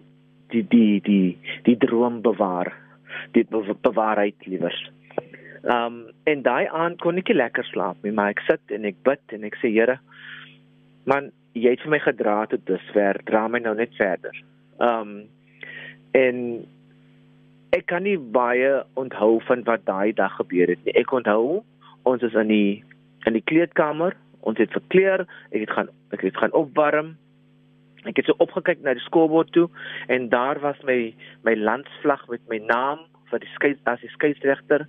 die 0.53 0.65
die 0.69 1.01
die 1.05 1.39
die 1.65 1.79
droom 1.81 2.21
bewaar. 2.23 2.75
Dit 3.33 3.49
bewaarheid 3.51 4.47
liewers. 4.47 4.81
Um 5.65 6.13
en 6.29 6.45
daai 6.45 6.69
aand 6.69 7.01
kon 7.01 7.19
ek 7.19 7.33
lekker 7.33 7.65
slaap 7.73 8.05
nie, 8.05 8.13
maar 8.13 8.37
ek 8.37 8.45
sit 8.47 8.77
en 8.77 8.85
ek 8.89 9.01
bid 9.05 9.35
en 9.35 9.49
ek 9.49 9.57
sê 9.63 9.73
Here, 9.73 9.99
man, 11.09 11.31
jy 11.57 11.73
het 11.75 11.85
vir 11.85 11.95
my 11.95 12.01
gedra 12.05 12.39
tot 12.51 12.65
dusver, 12.69 13.21
dra 13.29 13.47
my 13.49 13.61
nou 13.65 13.75
net 13.79 13.95
verder. 13.99 14.37
Um 14.85 15.27
en 16.17 16.39
ek 17.77 17.85
kan 17.93 18.07
nie 18.07 18.17
baie 18.17 18.79
onthou 18.99 19.39
van 19.45 19.63
wat 19.67 19.85
daai 19.87 20.15
dag 20.17 20.39
gebeur 20.39 20.73
het 20.73 20.85
nie. 20.87 20.95
Ek 20.97 21.13
onthou 21.13 21.61
ons 22.09 22.25
is 22.25 22.37
in 22.39 22.53
die 22.53 22.85
in 23.29 23.37
die 23.37 23.45
kleedkamer, 23.45 24.15
ons 24.49 24.61
het 24.63 24.73
verkleer, 24.73 25.27
ek 25.53 25.67
het 25.67 25.75
gaan 25.77 25.91
ek 26.17 26.25
het 26.29 26.39
gaan 26.41 26.57
opwarm. 26.57 27.17
Ek 28.09 28.21
het 28.21 28.31
so 28.31 28.39
opgekyk 28.41 28.81
na 28.85 28.95
die 28.97 29.05
skoolbord 29.05 29.51
toe 29.53 29.67
en 30.09 30.31
daar 30.33 30.61
was 30.65 30.81
my 30.89 31.13
my 31.45 31.57
landsvlag 31.59 32.25
met 32.33 32.45
my 32.49 32.61
naam 32.65 33.05
vir 33.29 33.43
die 33.45 33.55
skei 33.57 33.75
as 33.91 34.01
die 34.05 34.13
skeieregter. 34.17 34.87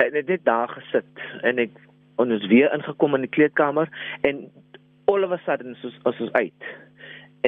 En 0.00 0.16
ek 0.18 0.30
het 0.38 0.46
daar 0.48 0.72
gesit 0.72 1.26
en 1.42 1.60
ek 1.66 1.76
ons 2.22 2.46
weer 2.48 2.72
ingekom 2.72 3.16
in 3.18 3.26
die 3.26 3.34
kleedkamer 3.34 3.90
en 4.28 4.46
all 5.12 5.26
of 5.26 5.34
a 5.36 5.40
sudden 5.46 5.76
soos 5.82 5.98
as 6.08 6.20
ons 6.24 6.32
uit 6.38 6.70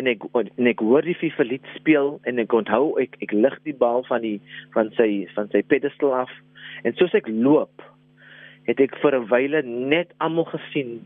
en 0.01 0.11
ek 0.11 0.27
en 0.35 0.71
ek 0.71 0.83
hoor 0.85 1.07
die 1.07 1.17
FIFA 1.19 1.49
lied 1.49 1.73
speel 1.79 2.15
en 2.31 2.43
ek 2.43 2.55
onthou 2.61 2.95
ek 3.03 3.17
ek 3.25 3.35
lig 3.37 3.59
die 3.69 3.77
bal 3.85 4.05
van 4.11 4.25
die 4.27 4.39
van 4.77 4.93
sy 5.01 5.11
van 5.35 5.51
sy 5.55 5.65
pedestal 5.73 6.15
af 6.25 6.33
en 6.85 6.97
soos 7.01 7.15
ek 7.17 7.31
loop 7.31 7.85
het 8.69 8.81
ek 8.81 8.97
vir 9.03 9.19
'n 9.19 9.29
wyle 9.33 9.63
net 9.65 10.15
almal 10.19 10.49
gesien 10.53 11.05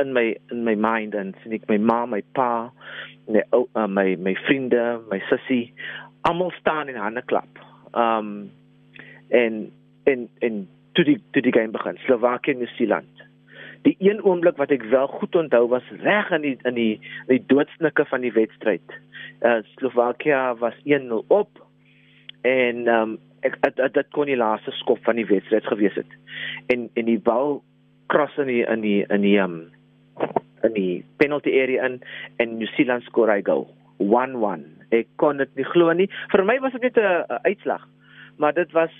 in 0.00 0.12
my 0.12 0.36
in 0.50 0.64
my 0.64 0.74
mind 0.74 1.14
en 1.14 1.34
sien 1.42 1.54
ek 1.56 1.68
my 1.68 1.78
ma, 1.78 2.06
my 2.06 2.22
pa, 2.34 2.70
my 3.28 3.42
uh, 3.52 3.86
my 3.86 4.16
my 4.16 4.34
vriende, 4.46 4.84
my 5.10 5.20
sussie 5.30 5.72
almal 6.28 6.52
staan 6.58 6.88
en 6.88 7.00
hande 7.00 7.22
klap. 7.22 7.62
Um 7.94 8.50
en 9.28 9.70
en 10.04 10.28
en 10.40 10.66
toe 10.92 11.04
die 11.04 11.18
toe 11.32 11.42
die 11.42 11.54
game 11.54 11.74
begin, 11.74 11.98
Slowakië 12.06 12.54
en 12.54 12.62
Nieu-Seeland. 12.62 13.17
Die 13.82 13.96
een 13.98 14.22
oomblik 14.24 14.56
wat 14.56 14.70
ek 14.74 14.82
wel 14.90 15.06
goed 15.06 15.36
onthou 15.36 15.68
was 15.68 15.86
reg 16.02 16.30
in 16.30 16.42
die 16.42 16.56
in 16.68 16.74
die 16.74 16.94
in 17.26 17.32
die 17.36 17.44
doodsnikke 17.46 18.04
van 18.10 18.20
die 18.20 18.32
wedstryd. 18.32 18.98
Uh 19.40 19.60
Slovakia 19.76 20.56
was 20.58 20.76
1-0 20.84 21.24
op 21.28 21.50
en 22.42 22.86
ehm 22.86 23.02
um, 23.02 23.18
ek 23.40 23.58
dit 23.94 24.08
kon 24.10 24.26
die 24.26 24.36
laaste 24.38 24.72
skop 24.80 24.98
van 25.06 25.16
die 25.16 25.26
wedstryd 25.26 25.66
gewees 25.66 25.94
het. 25.94 26.12
En 26.66 26.88
en 26.94 27.04
die 27.04 27.20
bal 27.20 27.62
cross 28.06 28.36
in 28.38 28.50
die 28.50 28.64
in 28.66 28.80
die 28.80 29.04
in 29.08 29.20
die 29.22 29.38
um, 29.38 29.60
in 30.62 30.74
die 30.74 31.04
penalty 31.16 31.52
area 31.60 31.84
in 31.86 32.00
en 32.36 32.58
New 32.58 32.70
Zealand 32.74 33.06
skoor 33.06 33.30
hy 33.30 33.42
goal 33.46 33.68
1-1. 33.98 34.64
Ek 34.94 35.08
kon 35.20 35.38
dit 35.38 35.54
nie 35.58 35.66
glo 35.68 35.92
nie. 35.92 36.08
Vir 36.32 36.44
my 36.44 36.58
was 36.64 36.72
dit 36.72 36.82
net 36.82 36.98
'n 36.98 37.40
uitslag, 37.44 37.86
maar 38.38 38.54
dit 38.54 38.72
was 38.72 38.90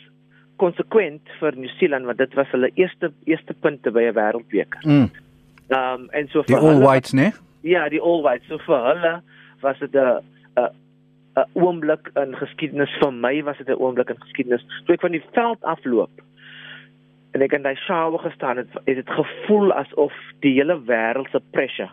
konsekwent 0.60 1.32
vir 1.40 1.56
New 1.56 1.70
Zealand 1.78 2.08
want 2.10 2.18
dit 2.18 2.34
was 2.38 2.50
hulle 2.54 2.70
eerste 2.74 3.12
eerste 3.30 3.54
punte 3.54 3.90
by 3.94 4.08
'n 4.08 4.14
wêreldbeker. 4.14 4.82
Mm. 4.84 5.10
Um, 5.68 6.08
en 6.10 6.28
so 6.32 6.42
Die 6.42 6.56
All 6.56 6.80
Whites, 6.80 7.12
né? 7.12 7.32
Ja, 7.60 7.88
die 7.88 8.00
All 8.00 8.22
Whites. 8.22 8.46
So 8.48 8.58
vir 8.58 8.84
hulle 8.90 9.22
was 9.60 9.78
dit 9.78 9.94
'n 9.94 10.22
'n 10.56 10.70
'n 11.36 11.46
oomblik 11.52 12.10
in 12.14 12.34
geskiedenis 12.36 12.90
vir 13.00 13.12
my 13.12 13.42
was 13.42 13.58
dit 13.58 13.68
'n 13.68 13.80
oomblik 13.80 14.10
in 14.10 14.20
geskiedenis. 14.20 14.64
Toe 14.84 14.94
ek 14.94 15.00
van 15.00 15.12
die 15.12 15.24
veld 15.32 15.62
afloop 15.62 16.10
en 17.32 17.42
ek 17.42 17.52
in 17.52 17.62
daai 17.62 17.76
shower 17.76 18.18
gestaan 18.18 18.56
het, 18.56 18.68
het 18.84 18.96
dit 18.96 19.10
gevoel 19.10 19.72
asof 19.72 20.12
die 20.40 20.54
hele 20.54 20.80
wêreld 20.86 21.30
se 21.30 21.40
pressure 21.50 21.90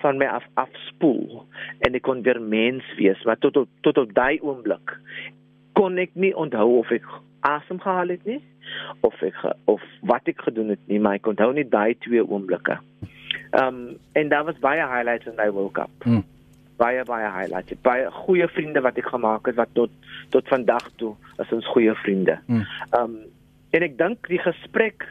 van 0.00 0.18
my 0.18 0.26
af 0.26 0.44
afspoel 0.54 1.44
en 1.78 1.94
ek 1.94 2.02
kon 2.02 2.22
weer 2.22 2.40
mens 2.40 2.84
wees, 2.96 3.22
maar 3.24 3.38
tot 3.38 3.52
tot 3.52 3.68
tot 3.80 3.98
op 3.98 4.12
daai 4.14 4.38
oomblik 4.40 4.98
kon 5.72 5.98
ek 5.98 6.14
nie 6.14 6.32
onthou 6.36 6.78
of 6.78 6.90
ek 6.90 7.04
asem 7.46 7.80
gehaal 7.80 8.12
het 8.14 8.24
nie 8.28 8.40
of 9.06 9.22
ek 9.22 9.36
of 9.70 9.82
wat 10.10 10.26
ek 10.30 10.42
gedoen 10.48 10.72
het 10.74 10.82
nie, 10.90 11.00
maar 11.00 11.20
ek 11.20 11.28
onthou 11.30 11.52
net 11.54 11.70
daai 11.70 11.94
twee 12.04 12.24
oomblikke. 12.24 12.78
Ehm 13.50 13.66
um, 13.66 13.98
en 14.18 14.32
daar 14.32 14.44
was 14.48 14.58
baie 14.62 14.82
highlights 14.82 15.26
in 15.30 15.38
daai 15.38 15.50
World 15.50 15.76
Cup. 15.78 15.90
Hmm. 16.02 16.24
Baie 16.76 17.04
baie 17.08 17.28
highlights. 17.30 17.80
Baie 17.86 18.10
goeie 18.24 18.48
vriende 18.48 18.82
wat 18.84 18.98
ek 18.98 19.12
gemaak 19.14 19.46
het 19.46 19.58
wat 19.60 19.72
tot 19.78 19.90
tot 20.34 20.48
vandag 20.48 20.90
toe 21.00 21.14
is 21.42 21.52
ons 21.52 21.70
goeie 21.74 21.94
vriende. 22.02 22.38
Hmm. 22.46 22.66
Ehm 22.90 23.02
um, 23.02 23.16
en 23.76 23.82
ek 23.82 23.96
dink 23.98 24.28
die 24.30 24.40
gesprek 24.40 25.04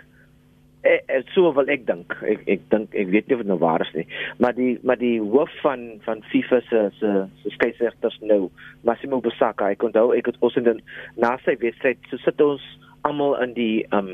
eh, 0.86 1.02
eh, 1.08 1.24
so 1.34 1.52
wil 1.54 1.70
ek 1.72 1.86
dink. 1.88 2.14
Ek 2.22 2.46
ek 2.52 2.64
dink 2.70 2.96
ek 2.96 3.10
weet 3.14 3.28
nie 3.28 3.36
of 3.38 3.42
dit 3.44 3.50
nou 3.50 3.58
waar 3.62 3.82
is 3.82 3.92
nie, 3.98 4.06
maar 4.44 4.56
die 4.58 4.76
maar 4.84 5.00
die 5.02 5.18
hoof 5.22 5.52
van 5.64 5.86
van 6.06 6.24
FIFA 6.32 6.62
se 6.70 6.82
se 7.00 7.12
se 7.42 7.54
skeieregters 7.58 8.18
nou, 8.22 8.50
Massimo 8.88 9.20
Bosaka, 9.26 9.72
ek 9.74 9.86
onthou 9.88 10.12
ek 10.18 10.30
het 10.32 10.42
ons 10.46 10.58
in 10.62 10.82
na 11.22 11.36
sy 11.46 11.58
wedstryd 11.62 12.10
so 12.12 12.22
sit 12.24 12.42
ons 12.42 12.64
almal 13.08 13.38
in 13.44 13.56
die 13.58 13.86
um 13.96 14.12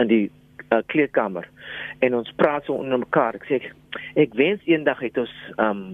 in 0.00 0.08
die 0.08 0.24
uh, 0.70 0.80
kleedkamer 0.88 1.48
en 2.00 2.16
ons 2.16 2.32
praat 2.40 2.64
so 2.64 2.78
onder 2.80 3.02
mekaar. 3.02 3.36
Ek 3.36 3.48
sê 3.48 3.60
ek, 3.60 3.68
ek 4.28 4.38
wens 4.40 4.64
eendag 4.70 5.02
het 5.04 5.20
ons 5.20 5.36
um 5.58 5.84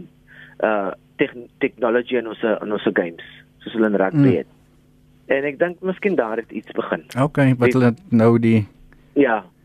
uh 0.62 0.92
tegnologie 1.16 2.18
in 2.20 2.28
ons 2.28 2.42
in 2.44 2.72
ons 2.76 2.88
games 2.92 3.24
soos 3.64 3.72
hulle 3.72 3.88
in 3.88 3.98
rugby 3.98 4.30
Mm. 4.30 4.36
het. 4.36 4.48
En 5.32 5.44
ek 5.48 5.58
dink 5.58 5.80
miskien 5.82 6.14
daar 6.14 6.36
het 6.36 6.50
iets 6.52 6.70
begin. 6.76 7.02
Okay, 7.18 7.54
wat 7.58 7.72
hulle 7.72 7.94
nou 8.10 8.38
die 8.38 8.66
Ja, 9.16 9.38
Ehm 9.40 9.55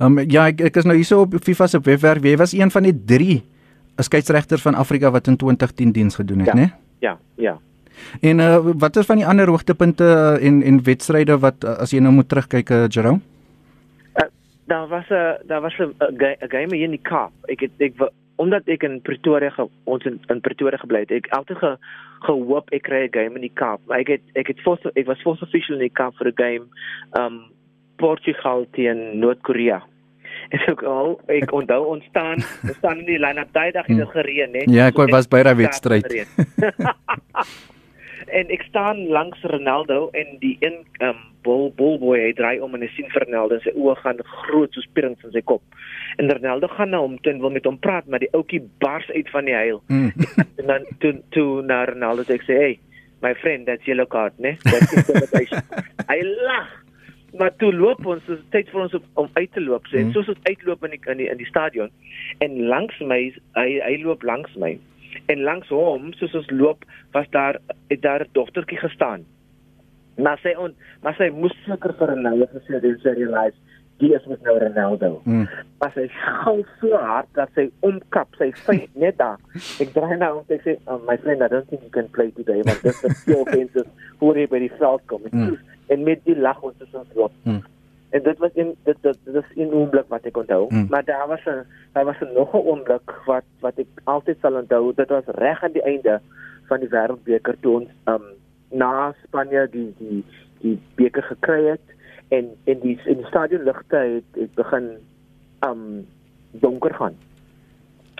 um, 0.00 0.18
ja, 0.30 0.46
ek, 0.46 0.60
ek 0.60 0.76
is 0.76 0.84
nou 0.84 0.96
hierso 0.96 1.20
op 1.20 1.34
FIFA 1.42 1.66
se 1.66 1.80
webwerf. 1.80 2.22
Jy 2.22 2.36
was 2.36 2.52
een 2.52 2.70
van 2.70 2.82
die 2.82 2.94
3 3.04 3.42
skeieregters 4.02 4.62
van 4.62 4.74
Afrika 4.74 5.10
wat 5.10 5.26
in 5.26 5.36
2010 5.36 5.92
diens 5.92 6.14
gedoen 6.14 6.38
het, 6.38 6.46
Ja. 6.46 6.54
né? 6.54 6.72
ja, 6.98 7.18
ja. 7.36 7.58
En 8.20 8.38
uh, 8.38 8.58
wat 8.78 8.96
is 8.96 9.06
van 9.06 9.16
die 9.16 9.26
ander 9.26 9.48
hoogtepunte 9.48 10.04
uh, 10.04 10.46
en 10.46 10.62
en 10.62 10.82
wedstryde 10.82 11.38
wat 11.38 11.64
uh, 11.64 11.76
as 11.78 11.90
jy 11.90 12.00
nou 12.00 12.12
moet 12.12 12.28
terugkyk, 12.28 12.70
uh, 12.70 12.88
Jerome? 12.88 13.20
daar 14.66 14.88
was 14.88 15.08
'n 15.08 15.46
daar 15.46 15.60
was 15.60 15.74
'n 15.78 15.94
'n 16.08 16.48
game 16.48 16.74
hier 16.74 16.84
in 16.84 16.90
die 16.90 17.02
Kaap. 17.02 17.32
Ek 17.46 17.60
het 17.60 17.70
ek 17.78 17.92
omdat 18.36 18.62
ek 18.66 18.82
in 18.82 19.00
Pretoria 19.02 19.50
ge, 19.50 19.68
ons 19.84 20.04
in, 20.04 20.20
in 20.28 20.40
Pretoria 20.40 20.78
gebly 20.78 21.00
het, 21.00 21.10
ek 21.10 21.26
altyd 21.28 21.58
ge, 21.58 21.76
gehoop 22.20 22.70
ek 22.70 22.82
kry 22.82 23.04
'n 23.04 23.12
game 23.12 23.34
in 23.34 23.40
die 23.40 23.52
Kaap. 23.54 23.80
Maar 23.86 23.98
ek 23.98 24.08
het 24.08 24.20
ek 24.34 24.46
het 24.46 24.60
force 24.60 24.90
ek 24.94 25.06
was 25.06 25.20
force 25.22 25.42
official 25.42 25.74
in 25.76 25.80
die 25.86 25.92
Kaap 25.92 26.16
vir 26.16 26.26
'n 26.28 26.34
game 26.36 26.66
um 27.18 27.42
Portugal 28.04 28.66
teen 28.76 29.18
Noord-Korea. 29.24 29.82
En 30.54 30.60
ek 30.68 30.82
al 30.86 31.14
ek 31.32 31.52
onthou 31.56 31.86
ons 31.94 32.04
staan 32.10 32.42
ons 32.42 32.76
staan 32.76 32.98
in 33.00 33.06
die 33.08 33.18
line-up 33.18 33.48
daai 33.56 33.72
dag 33.72 33.86
het 33.88 33.96
dit 33.96 34.10
gereën, 34.12 34.52
hè. 34.58 34.64
Ja, 34.70 34.90
ek 34.92 34.98
was 35.10 35.26
by 35.32 35.40
daai 35.46 35.56
wedstryd. 35.56 36.04
en 38.38 38.52
ek 38.52 38.66
staan 38.68 39.00
langs 39.08 39.40
Ronaldo 39.50 40.10
en 40.20 40.36
die 40.42 40.52
een 40.60 40.82
um 41.06 41.22
bol 41.44 41.66
bolboy 41.78 42.20
hy 42.20 42.30
draai 42.36 42.60
om 42.64 42.76
en 42.76 42.84
hy 42.84 42.90
sien 42.92 43.08
Ronaldo 43.16 43.58
sy 43.64 43.72
oë 43.72 43.96
gaan 44.02 44.20
groot 44.44 44.76
soos 44.76 44.86
pierings 44.96 45.24
in 45.26 45.32
sy 45.34 45.42
kop. 45.48 45.64
En 46.20 46.30
Ronaldo 46.30 46.68
gaan 46.76 46.92
na 46.94 47.00
hom 47.02 47.16
toe 47.24 47.34
en 47.34 47.42
wil 47.42 47.56
met 47.56 47.66
hom 47.68 47.80
praat, 47.80 48.06
maar 48.08 48.22
die 48.22 48.32
ouetjie 48.36 48.62
bars 48.84 49.08
uit 49.16 49.32
van 49.32 49.48
die 49.48 49.56
huil. 49.56 49.82
Mm. 49.88 50.12
En 50.60 50.70
dan 50.70 50.88
toe 51.00 51.16
toe 51.36 51.48
na 51.64 51.82
Ronaldo 51.88 52.24
ek 52.28 52.44
sê, 52.48 52.60
"Hey, 52.60 52.78
my 53.24 53.34
friend, 53.40 53.66
that's 53.66 53.84
yellow 53.88 54.06
card, 54.06 54.36
né? 54.38 54.56
That's 54.64 54.92
intimidation." 54.92 55.60
hy 56.08 56.20
lag. 56.44 56.83
Maar 57.38 57.50
toe 57.58 57.72
loop 57.74 58.06
ons, 58.06 58.22
dis 58.26 58.38
tyd 58.54 58.68
vir 58.70 58.80
ons 58.84 58.94
om, 58.94 59.02
om 59.14 59.28
uit 59.34 59.52
te 59.52 59.60
loop. 59.60 59.86
So, 59.86 59.96
en 59.96 60.06
Mm. 60.06 60.12
soos 60.12 60.28
ons 60.28 60.38
uitloop 60.46 60.84
in 60.84 60.90
die 60.90 61.00
in 61.10 61.16
die 61.18 61.28
in 61.30 61.36
die 61.38 61.46
stadion 61.50 61.90
en 62.38 62.58
langs 62.70 62.98
my 63.00 63.32
hy 63.58 63.68
hy 63.82 63.96
loop 64.02 64.22
langs 64.22 64.54
my. 64.56 64.78
En 65.26 65.42
langs 65.42 65.68
hom, 65.68 66.12
soos 66.12 66.34
ons 66.34 66.50
loop, 66.50 66.84
was 67.12 67.26
daar 67.30 67.58
het 67.90 68.02
daar 68.02 68.20
'n 68.24 68.28
dogtertjie 68.32 68.78
gestaan. 68.78 69.24
Maar 70.16 70.38
sy 70.42 70.54
on, 70.58 70.74
maar 71.02 71.14
sy 71.18 71.30
moes 71.34 71.54
seker 71.66 71.94
vir 71.98 72.08
Ronaldo 72.08 72.46
gesê 72.54 72.74
het 72.74 72.84
en 72.84 72.98
sy 73.02 73.08
realize 73.18 73.56
die 73.98 74.14
is 74.14 74.26
met 74.26 74.42
nou 74.42 74.58
Ronaldo. 74.58 75.20
Mm. 75.24 75.48
Maar 75.80 75.92
sy 75.94 76.08
gou 76.08 76.64
so 76.80 76.96
hard 76.96 77.26
dat 77.34 77.48
sy 77.54 77.70
omkap, 77.80 78.28
sy 78.38 78.50
vyf 78.52 78.88
net 79.04 79.16
daar. 79.18 79.38
Ek 79.80 79.92
draai 79.94 80.16
nou 80.18 80.38
om 80.38 80.44
te 80.46 80.58
sê, 80.64 80.76
oh, 80.86 80.98
my 81.08 81.16
friend, 81.18 81.42
I 81.42 81.48
don't 81.48 81.68
think 81.68 81.82
you 81.82 81.90
can 81.90 82.08
play 82.10 82.30
today 82.30 82.62
want 82.62 82.82
this 82.82 83.04
is 83.04 83.24
so 83.24 83.40
offensive 83.40 83.86
voor 84.18 84.36
jy 84.38 84.46
by 84.46 84.58
die 84.58 84.72
veld 84.78 85.02
kom. 85.06 85.22
Mm. 85.30 85.58
En 85.86 86.02
met 86.02 86.20
die 86.24 86.36
lag 86.38 86.60
ons 86.62 86.74
is 86.78 86.92
ons 86.92 87.14
loop. 87.14 87.32
Mm. 87.42 87.62
En 88.14 88.22
dit 88.22 88.38
was 88.38 88.50
een 88.54 88.74
dit 88.82 88.96
dit, 89.00 89.18
dit 89.24 89.34
is 89.34 89.56
een 89.56 89.72
oomblik 89.72 90.08
wat 90.08 90.24
ek 90.24 90.36
onthou. 90.36 90.66
Mm. 90.68 90.86
Maar 90.90 91.04
daar 91.04 91.28
was 91.28 91.44
'n 91.44 91.66
daar 91.92 92.04
was 92.04 92.20
'n 92.20 92.32
nog 92.34 92.54
'n 92.54 92.66
oomblik 92.70 93.14
wat 93.26 93.44
wat 93.60 93.78
ek 93.78 93.86
altyd 94.04 94.38
sal 94.40 94.54
onthou. 94.54 94.92
Dit 94.94 95.08
was 95.08 95.26
reg 95.26 95.62
aan 95.62 95.72
die 95.72 95.82
einde 95.82 96.20
van 96.68 96.80
die 96.80 96.88
wêreldbeker 96.88 97.56
toe 97.60 97.74
ons 97.80 97.90
um 98.04 98.24
na 98.70 99.14
Spanje 99.24 99.68
die 99.70 99.94
die 99.98 100.24
die 100.60 100.78
beker 100.94 101.22
gekry 101.22 101.64
het 101.64 101.86
en 102.28 102.50
en 102.64 102.80
die 102.80 103.00
in 103.04 103.16
die 103.16 103.26
stadionligte 103.26 103.96
het 103.96 104.40
het 104.40 104.54
begin 104.54 104.90
um 105.60 106.06
donker 106.50 106.94
gaan. 106.94 107.16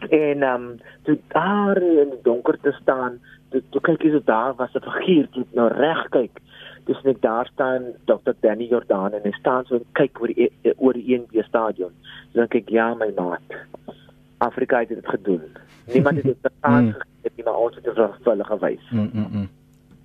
En 0.08 0.42
um 0.42 0.78
toe 1.02 1.18
daar 1.28 1.82
in 1.82 2.10
die 2.10 2.22
donker 2.22 2.58
te 2.60 2.72
staan, 2.72 3.20
toe, 3.48 3.62
toe 3.70 3.80
kyk 3.80 4.02
jy 4.02 4.10
so 4.10 4.20
daar 4.24 4.54
was 4.54 4.74
'n 4.74 4.80
figuur 4.80 5.28
wat 5.32 5.52
nou 5.52 5.68
reg 5.72 6.08
kyk. 6.08 6.40
Dis 6.84 7.00
net 7.02 7.22
daar 7.22 7.46
staan 7.52 7.82
Dr. 8.04 8.32
Danny 8.40 8.66
Jordan 8.68 9.12
en 9.12 9.20
hy 9.24 9.32
staan 9.38 9.64
so 9.64 9.74
en 9.80 9.84
kyk 9.92 10.20
oor 10.20 10.26
die 10.32 10.50
e- 10.62 10.74
oor 10.76 10.92
die 10.92 11.06
1B 11.16 11.44
stadion. 11.48 11.92
So 12.32 12.40
dink 12.40 12.54
ek 12.54 12.68
ja 12.68 12.94
my 12.94 13.10
maat. 13.16 13.40
Afrika 14.44 14.78
het 14.82 14.88
dit 14.88 15.06
gedoen. 15.08 15.42
Niemand 15.92 16.16
het 16.16 16.24
dit 16.24 16.38
verstaan 16.46 16.84
Mm. 17.24 17.30
nie, 17.36 17.44
maar 17.44 17.56
ons 17.56 17.74
het 17.74 17.84
dit 17.84 17.94
vir 17.94 18.10
hulle 18.24 18.44
gewys. 18.44 18.90
Mm, 18.90 19.10
mm, 19.12 19.26
mm. 19.32 19.48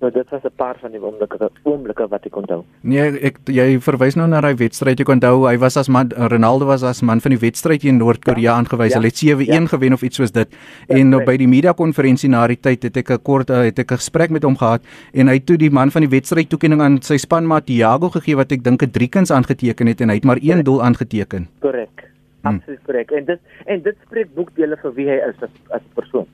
So 0.00 0.08
dit 0.10 0.30
was 0.30 0.42
'n 0.44 0.50
paar 0.56 0.76
van 0.80 0.90
die 0.92 1.00
oomblikke 1.00 1.50
oomblikke 1.62 2.08
wat 2.08 2.24
ek 2.24 2.36
onthou. 2.36 2.64
Nee, 2.80 3.20
ek 3.20 3.38
jy 3.44 3.78
verwys 3.80 4.14
nou 4.16 4.26
na 4.28 4.40
daai 4.40 4.54
wedstryd. 4.56 5.00
Ek 5.00 5.08
onthou 5.08 5.46
hy 5.46 5.58
was 5.58 5.76
as 5.76 5.88
man 5.88 6.08
Ronaldo 6.16 6.64
was 6.66 6.82
as 6.82 7.02
man 7.02 7.20
van 7.20 7.30
die 7.30 7.38
wedstryd 7.38 7.80
teen 7.80 7.98
Noord-Korea 7.98 8.54
aangewys. 8.56 8.92
ja, 8.92 8.96
Hulle 8.98 9.08
het 9.08 9.16
7-1 9.16 9.62
ja. 9.62 9.66
gewen 9.66 9.92
of 9.92 10.02
iets 10.02 10.16
soos 10.16 10.32
dit. 10.32 10.48
Ja, 10.88 10.96
En 10.96 11.08
nou 11.10 11.20
korrek. 11.20 11.26
by 11.26 11.36
die 11.36 11.48
media 11.48 11.72
konferensie 11.72 12.30
na 12.30 12.46
die 12.46 12.56
tyd 12.60 12.82
het 12.82 12.96
ek 12.96 13.10
'n 13.10 13.22
kort 13.22 13.50
uh, 13.50 13.56
het 13.64 13.78
ek 13.78 13.92
'n 13.92 13.96
gesprek 13.96 14.30
met 14.30 14.42
hom 14.42 14.56
gehad 14.56 14.80
en 15.12 15.26
hy 15.28 15.34
het 15.34 15.46
toe 15.46 15.56
die 15.58 15.70
man 15.70 15.90
van 15.90 16.00
die 16.00 16.08
wedstryd 16.10 16.48
toekenning 16.48 16.80
aan 16.80 17.02
sy 17.02 17.16
spanmaat 17.18 17.66
Thiago 17.66 18.08
gegee 18.08 18.36
wat 18.36 18.52
ek 18.52 18.62
dink 18.64 18.82
'n 18.82 18.90
driekens 18.90 19.30
aangeteken 19.30 19.86
het 19.86 20.00
en 20.00 20.08
hy 20.08 20.14
het 20.14 20.24
maar 20.24 20.38
een 20.40 20.62
doel 20.64 20.82
aangeteken. 20.82 21.46
Korrek. 21.60 22.08
Hmm. 22.42 22.56
Absoluut 22.56 22.80
korrek. 22.86 23.10
En 23.10 23.24
dit 23.24 23.38
en 23.66 23.82
dit 23.82 23.94
spreek 24.06 24.34
boekdele 24.34 24.76
vir 24.82 24.94
wie 24.94 25.06
hy 25.08 25.16
is 25.28 25.42
as 25.42 25.50
as 25.70 25.82
persoon. 25.94 26.26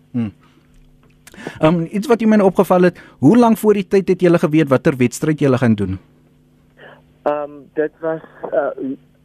Um 1.61 1.87
iets 1.91 2.09
wat 2.11 2.21
jy 2.21 2.29
my 2.29 2.37
nou 2.37 2.49
opgeval 2.51 2.91
het, 2.91 3.01
hoe 3.19 3.37
lank 3.37 3.59
voor 3.59 3.75
die 3.75 3.89
tyd 3.89 4.09
het 4.09 4.23
jy 4.23 4.39
geweet 4.39 4.69
watter 4.69 4.97
wedstryd 4.97 5.41
jy 5.41 5.57
gaan 5.57 5.75
doen? 5.75 5.99
Ehm 7.27 7.43
um, 7.43 7.63
dit 7.75 7.93
was 8.01 8.23
uh, 8.53 8.71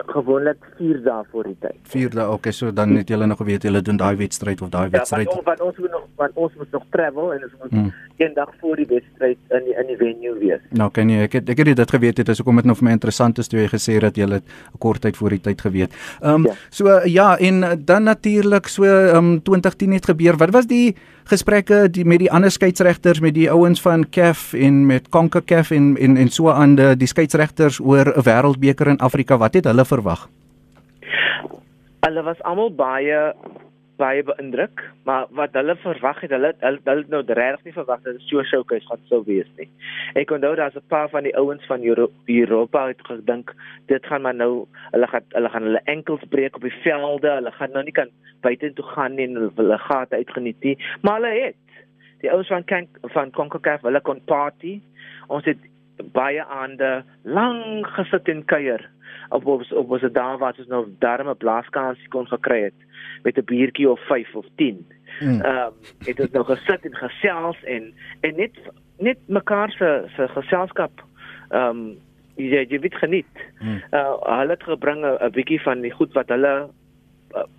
gewoonlik 0.06 0.58
4 0.78 1.02
dae 1.04 1.24
voor 1.32 1.44
die 1.44 1.56
tyd. 1.60 1.76
4 1.84 2.10
dae. 2.10 2.30
Okay, 2.30 2.52
so 2.52 2.72
dan 2.74 2.96
het 2.96 3.10
jy 3.10 3.16
nog 3.16 3.38
geweet 3.38 3.64
jy 3.64 3.82
doen 3.82 3.98
daai 3.98 4.16
wedstryd 4.16 4.62
of 4.62 4.70
daai 4.70 4.84
Ja, 4.92 4.98
wedstryd. 4.98 5.26
want, 5.28 5.38
ons- 5.38 5.46
want 5.46 5.62
ons 5.62 5.78
moet 5.78 5.92
nog 5.92 6.02
want 6.16 6.32
ons 6.36 6.52
moet 6.58 6.72
nog 6.72 6.84
travel 6.90 7.34
en 7.34 7.44
ons 7.44 7.54
moet 7.62 7.70
Hmm. 7.72 7.94
een 8.18 8.34
dag 8.34 8.50
voor 8.60 8.76
die 8.76 8.86
wedstryd 8.86 9.38
in 9.50 9.64
die, 9.64 9.76
in 9.76 9.88
die 9.88 9.98
venue 9.98 10.40
wees. 10.40 10.60
Nou 10.70 10.90
kan 10.92 11.10
jy 11.10 11.22
ek 11.24 11.34
het 11.34 11.50
ek 11.50 11.58
het 11.58 11.76
dit 11.76 11.90
geweet 11.92 12.18
het, 12.18 12.26
dis 12.26 12.38
hoekom 12.38 12.56
dit 12.56 12.66
nou 12.66 12.76
vir 12.76 12.84
my 12.86 12.92
interessant 12.92 13.38
is 13.40 13.48
toe 13.48 13.60
jy 13.60 13.68
gesê 13.68 13.94
het 13.94 14.02
dat 14.02 14.16
jy 14.18 14.26
dit 14.26 14.44
'n 14.74 14.78
kort 14.80 15.02
tyd 15.02 15.18
voor 15.18 15.30
die 15.30 15.42
tyd 15.42 15.62
geweet. 15.62 15.92
Ehm 16.22 16.34
um, 16.34 16.44
Ja. 16.46 16.54
so 16.70 17.00
ja 17.06 17.38
en 17.38 17.82
dan 17.86 18.04
natuurlik 18.04 18.68
so 18.68 18.84
ehm 18.84 19.16
um, 19.18 19.42
2010 19.44 19.92
het 19.94 20.06
gebeur. 20.06 20.38
Wat 20.38 20.50
was 20.50 20.66
die 20.68 20.96
gesprekke 21.24 21.90
die 21.90 22.06
met 22.06 22.20
die 22.20 22.32
ander 22.32 22.52
skeieregters 22.52 23.20
met 23.20 23.34
die 23.34 23.50
ouens 23.52 23.82
van 23.82 24.10
CAF 24.10 24.54
en 24.54 24.86
met 24.86 25.10
CONCACAF 25.10 25.72
en 25.72 25.96
en 25.98 26.18
en 26.18 26.30
so 26.30 26.50
aan 26.50 26.76
die 26.76 27.08
skeieregters 27.08 27.80
oor 27.80 28.06
'n 28.18 28.22
wêreldbeker 28.24 28.88
in 28.88 28.98
Afrika? 29.00 29.38
Wat 29.38 29.54
het 29.54 29.66
hulle 29.66 29.86
verwag? 29.92 30.30
hulle 32.06 32.24
was 32.26 32.40
almal 32.50 32.72
baie 32.74 33.20
baie 34.02 34.24
beïndruk, 34.26 34.82
maar 35.06 35.28
wat 35.38 35.54
hulle 35.54 35.76
verwag 35.84 36.24
het, 36.24 36.32
hulle 36.34 36.50
hulle, 36.64 36.80
hulle 36.88 37.04
nou 37.14 37.20
regtig 37.38 37.68
nie 37.68 37.74
verwag 37.76 38.00
dat 38.02 38.16
dit 38.18 38.24
so 38.26 38.42
showcase 38.50 38.88
gaan 38.90 39.04
sou 39.12 39.20
wees 39.28 39.50
nie. 39.60 39.68
Ek 40.18 40.32
onthou 40.34 40.56
daar's 40.58 40.78
'n 40.80 40.90
paar 40.90 41.10
van 41.14 41.28
die 41.28 41.36
ouens 41.38 41.66
van 41.70 41.86
Euro 41.86 42.08
Europa 42.26 42.88
het 42.88 43.02
gedink 43.06 43.54
dit 43.88 44.06
gaan 44.06 44.22
maar 44.22 44.34
nou 44.34 44.66
hulle 44.92 45.08
gaan 45.08 45.26
hulle 45.30 45.50
gaan 45.50 45.68
hulle 45.70 45.82
enkels 45.86 46.24
breek 46.30 46.56
op 46.56 46.66
die 46.66 46.80
velde, 46.82 47.30
hulle 47.30 47.52
gaan 47.52 47.72
nou 47.74 47.84
nie 47.84 47.94
kan 48.00 48.10
buite 48.42 48.74
toe 48.74 48.86
gaan 48.86 49.16
nie 49.16 49.28
en 49.28 49.36
hulle, 49.36 49.52
hulle 49.56 49.78
gate 49.78 50.16
uitgeniet 50.16 50.64
nie, 50.64 50.78
maar 51.02 51.22
hulle 51.22 51.34
het 51.46 51.56
die 52.22 52.32
ouens 52.32 52.48
van 52.48 52.64
kan 52.64 52.88
van 53.02 53.32
CONCACAF 53.32 53.82
hulle 53.82 54.02
kon 54.02 54.22
party. 54.26 54.82
Ons 55.28 55.46
het 55.46 55.58
baie 56.14 56.44
aande 56.44 57.04
lank 57.24 57.88
gesit 57.88 58.28
en 58.28 58.46
kuier 58.46 58.90
op 59.32 59.46
op 59.46 59.64
op 59.72 59.88
was 59.88 60.02
dit 60.02 60.14
daar 60.14 60.38
wat 60.38 60.58
ons 60.60 60.68
nou 60.68 60.86
darme 61.00 61.36
blaaskansie 61.36 62.08
kon 62.08 62.28
gekry 62.28 62.62
het 62.62 62.80
met 63.24 63.38
'n 63.38 63.46
biertjie 63.46 63.90
of 63.90 64.00
5 64.08 64.36
of 64.36 64.46
10. 64.56 64.88
Hmm. 65.20 65.42
Ehm 65.42 65.58
um, 65.58 65.74
het 66.06 66.20
ons 66.20 66.32
nou 66.32 66.46
gesit 66.46 66.86
en 66.86 66.96
gesels 66.96 67.64
en 67.64 67.94
en 68.22 68.36
net 68.36 68.52
net 68.98 69.18
mekaar 69.26 69.72
se 69.72 70.04
se 70.16 70.28
geselskap 70.28 70.92
ehm 71.50 71.70
um, 71.70 71.98
jy 72.36 72.66
jy 72.70 72.80
weet 72.80 72.96
geniet. 72.96 73.36
Hmm. 73.60 73.82
Uh 73.92 74.38
hulle 74.40 74.52
het 74.52 74.64
gebring 74.64 75.06
'n 75.06 75.32
bietjie 75.32 75.62
van 75.62 75.82
die 75.82 75.92
goed 75.92 76.14
wat 76.14 76.30
hulle 76.30 76.70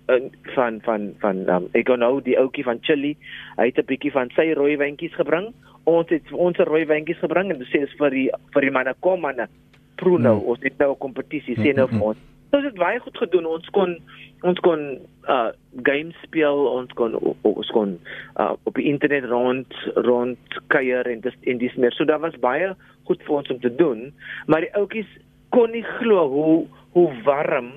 uh, 0.09 0.21
van 0.41 0.79
van 0.81 1.13
van 1.19 1.49
um, 1.49 1.67
ek 1.71 1.87
nou 1.97 2.21
die 2.21 2.37
ouetjie 2.39 2.63
van 2.63 2.77
Chili 2.81 3.17
hy 3.57 3.65
het 3.65 3.77
'n 3.77 3.85
bietjie 3.85 4.11
van 4.11 4.29
sy 4.35 4.53
rooi 4.53 4.77
wyntjies 4.77 5.15
gebring 5.15 5.53
ons 5.83 6.09
het 6.09 6.31
ons 6.31 6.57
rooi 6.57 6.85
wyntjies 6.85 7.19
gebring 7.19 7.51
en 7.51 7.65
sê 7.71 7.83
is 7.83 7.95
vir 7.97 8.09
die 8.09 8.29
vir 8.53 8.61
die 8.61 8.71
manne 8.71 8.93
kom 8.99 9.21
manne 9.21 9.47
proe 9.95 10.19
nou 10.19 10.37
mm. 10.39 10.47
ons 10.53 10.61
het 10.61 10.77
nou 10.77 10.91
'n 10.91 11.03
kompetisie 11.05 11.55
sê 11.55 11.73
nou 11.75 11.87
vir 11.87 12.01
ons. 12.01 12.17
Ons 12.53 12.63
het 12.63 12.77
baie 12.77 12.99
goed 12.99 13.17
gedoen 13.17 13.45
ons 13.45 13.69
kon 13.69 13.97
ons 14.41 14.59
kon 14.59 14.81
uh 15.27 15.49
games 15.83 16.15
speel 16.23 16.67
ons 16.67 16.91
kon 16.93 17.15
ons 17.41 17.69
kon 17.71 17.99
uh, 18.37 18.53
op 18.63 18.75
die 18.75 18.85
internet 18.85 19.25
rond 19.25 19.73
rond 19.95 20.59
kuier 20.67 21.07
en 21.07 21.21
dis 21.21 21.35
en 21.41 21.57
dis 21.57 21.75
meer. 21.75 21.91
So 21.91 22.05
daar 22.05 22.19
was 22.19 22.39
baie 22.39 22.75
goed 23.03 23.23
vir 23.23 23.35
ons 23.35 23.49
om 23.49 23.59
te 23.59 23.75
doen 23.75 24.13
maar 24.45 24.61
die 24.61 24.75
ouetjies 24.75 25.09
kon 25.49 25.71
nie 25.71 25.85
glo 25.97 26.27
hoe 26.29 26.65
hoe 26.93 27.09
warm 27.23 27.71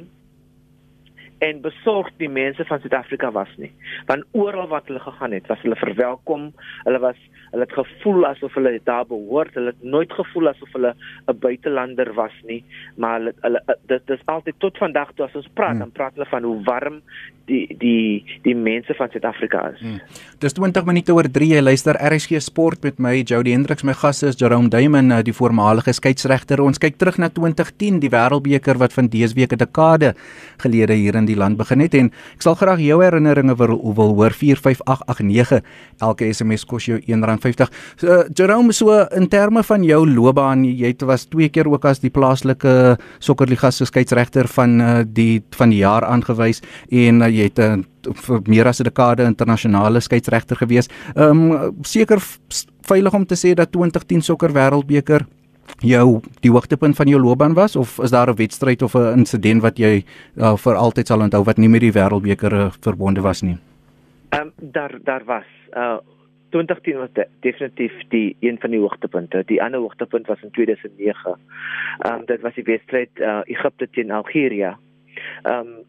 en 1.39 1.61
besorg 1.61 2.09
die 2.21 2.29
mense 2.33 2.65
van 2.65 2.81
Suid-Afrika 2.81 3.31
was 3.33 3.51
nie. 3.61 3.73
Want 4.09 4.25
oral 4.33 4.69
wat 4.69 4.89
hulle 4.89 5.03
gegaan 5.03 5.35
het, 5.37 5.47
was 5.47 5.61
hulle 5.65 5.77
verwelkom. 5.77 6.53
Hulle 6.85 7.01
was 7.03 7.21
hulle 7.51 7.67
het 7.67 7.77
gevoel 7.77 8.27
asof 8.27 8.55
hulle 8.59 8.81
daar 8.85 9.07
behoort. 9.07 9.55
Hulle 9.55 9.75
het 9.75 9.83
nooit 9.83 10.13
gevoel 10.13 10.49
asof 10.49 10.73
hulle 10.73 10.95
'n 11.29 11.39
buitelander 11.39 12.15
was 12.15 12.33
nie, 12.45 12.65
maar 12.97 13.19
hulle 13.19 13.35
hulle 13.41 13.63
dit 13.87 14.11
is 14.11 14.25
altyd 14.25 14.55
tot 14.59 14.79
vandag 14.79 15.13
toe 15.15 15.27
as 15.27 15.35
ons 15.35 15.49
praat, 15.55 15.71
hmm. 15.71 15.79
dan 15.79 15.93
praat 15.93 16.15
hulle 16.15 16.27
van 16.27 16.43
hoe 16.43 16.63
warm 16.65 17.03
die 17.47 17.67
die 17.79 18.25
die 18.43 18.55
mense 18.55 18.95
van 18.99 19.11
Suid-Afrika 19.11 19.63
is. 19.75 19.81
Hmm. 19.81 20.01
Dis 20.43 20.57
20 20.59 20.85
minute 20.89 21.15
oor 21.15 21.29
3 21.31 21.49
jy 21.55 21.63
luister 21.63 21.95
RSG 21.95 22.41
Sport 22.43 22.83
met 22.83 22.99
my 22.99 23.23
Jody 23.23 23.55
Hendriks 23.55 23.85
my 23.87 23.95
gas 23.95 24.23
is 24.27 24.39
Jerome 24.41 24.69
Duymon 24.73 25.13
eh, 25.15 25.23
die 25.27 25.35
voormalige 25.37 25.95
skeieregter. 25.97 26.63
Ons 26.65 26.83
kyk 26.83 26.99
terug 26.99 27.19
na 27.23 27.29
2010 27.29 28.01
die 28.03 28.11
Wêreldbeker 28.11 28.81
wat 28.83 28.97
van 28.97 29.11
dese 29.13 29.35
week 29.39 29.53
'n 29.53 29.63
dekade 29.63 30.15
gelede 30.59 30.95
hier 30.95 31.15
in 31.15 31.26
die 31.27 31.37
land 31.37 31.59
begin 31.59 31.81
het 31.85 31.95
en 31.95 32.11
ek 32.35 32.45
sal 32.45 32.57
graag 32.59 32.81
jou 32.85 33.01
herinneringe 33.03 33.57
wil, 33.59 33.77
wil 33.97 34.15
hoor 34.19 34.35
45889 34.35 35.63
elke 36.01 36.29
SMS 36.33 36.65
kos 36.69 36.87
jou 36.89 36.99
R1.50. 37.01 37.73
So, 37.97 38.07
uh, 38.07 38.25
Jerome 38.35 38.73
so 38.73 38.97
in 39.17 39.29
terme 39.29 39.63
van 39.67 39.85
jou 39.85 40.03
loopbaan 40.09 40.65
jy 40.65 40.93
het 40.95 41.03
was 41.07 41.27
twee 41.27 41.49
keer 41.49 41.69
ook 41.71 41.85
as 41.85 42.03
die 42.03 42.11
plaaslike 42.11 42.97
sokkerliga 43.19 43.71
se 43.71 43.87
skeieregter 43.89 44.49
van 44.49 44.81
uh, 44.81 45.03
die 45.07 45.43
van 45.57 45.71
die 45.71 45.83
jaar 45.83 46.05
aangewys 46.05 46.63
en 46.91 47.23
uh, 47.23 47.31
jy 47.31 47.51
het 47.51 47.59
'n 47.59 47.81
uh, 47.81 47.85
vir 48.15 48.43
meer 48.47 48.69
as 48.69 48.81
'n 48.81 48.85
dekade 48.85 49.25
internasionale 49.25 50.01
skeieregter 50.01 50.57
gewees. 50.57 50.89
Ehm 51.15 51.53
um, 51.53 51.75
seker 51.83 52.23
veilig 52.87 53.15
om 53.15 53.27
te 53.27 53.35
sê 53.35 53.55
dat 53.55 53.73
2010 53.73 54.23
sokker 54.23 54.53
wêreldbeker 54.53 55.27
jou 55.81 56.21
die 56.41 56.51
hoogtepunt 56.51 56.97
van 56.97 57.09
jou 57.09 57.21
loopbaan 57.21 57.55
was 57.55 57.77
of 57.77 57.99
is 57.99 58.11
daar 58.11 58.31
'n 58.31 58.37
wedstryd 58.37 58.83
of 58.83 58.95
'n 58.95 59.19
insident 59.19 59.63
wat 59.63 59.79
jy 59.79 60.05
uh, 60.37 60.57
vir 60.57 60.75
altyd 60.75 61.07
sal 61.07 61.21
onthou 61.21 61.45
wat 61.45 61.57
nie 61.57 61.69
met 61.69 61.81
die 61.81 61.93
wêreldbeker 61.93 62.53
uh, 62.53 62.71
verbonde 62.81 63.21
was 63.21 63.43
nie? 63.43 63.59
Ehm 64.31 64.43
um, 64.43 64.53
daar 64.57 64.99
daar 65.05 65.25
was 65.25 65.47
uh 65.77 65.99
2010 66.51 66.99
was 66.99 67.13
de, 67.13 67.27
definitief 67.41 67.93
die 68.09 68.37
een 68.41 68.59
van 68.59 68.71
die 68.71 68.81
hoogtepunte. 68.81 69.43
Die 69.47 69.63
ander 69.63 69.81
hoogtepunt 69.81 70.27
was 70.27 70.43
in 70.43 70.51
2009. 70.51 71.37
Ehm 71.99 72.15
um, 72.15 72.25
dit 72.27 72.41
was 72.41 72.55
die 72.55 72.65
wedstryd 72.65 73.11
uh 73.15 73.41
Egipte 73.45 73.89
teen 73.91 74.11
Algerië. 74.11 74.77
Ehm 75.43 75.59
um, 75.59 75.85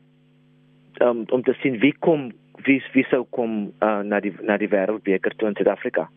um, 1.02 1.24
om 1.30 1.44
te 1.44 1.54
sien 1.54 1.80
wie 1.80 1.96
kom 2.00 2.32
wie 2.66 2.84
wie 2.94 3.06
sou 3.10 3.26
kom 3.30 3.72
uh, 3.80 4.00
na 4.04 4.20
die 4.20 4.34
na 4.42 4.58
die 4.58 4.70
wêreldbeker 4.70 5.36
toe 5.36 5.50
in 5.52 5.58
Suid-Afrika. 5.58 6.08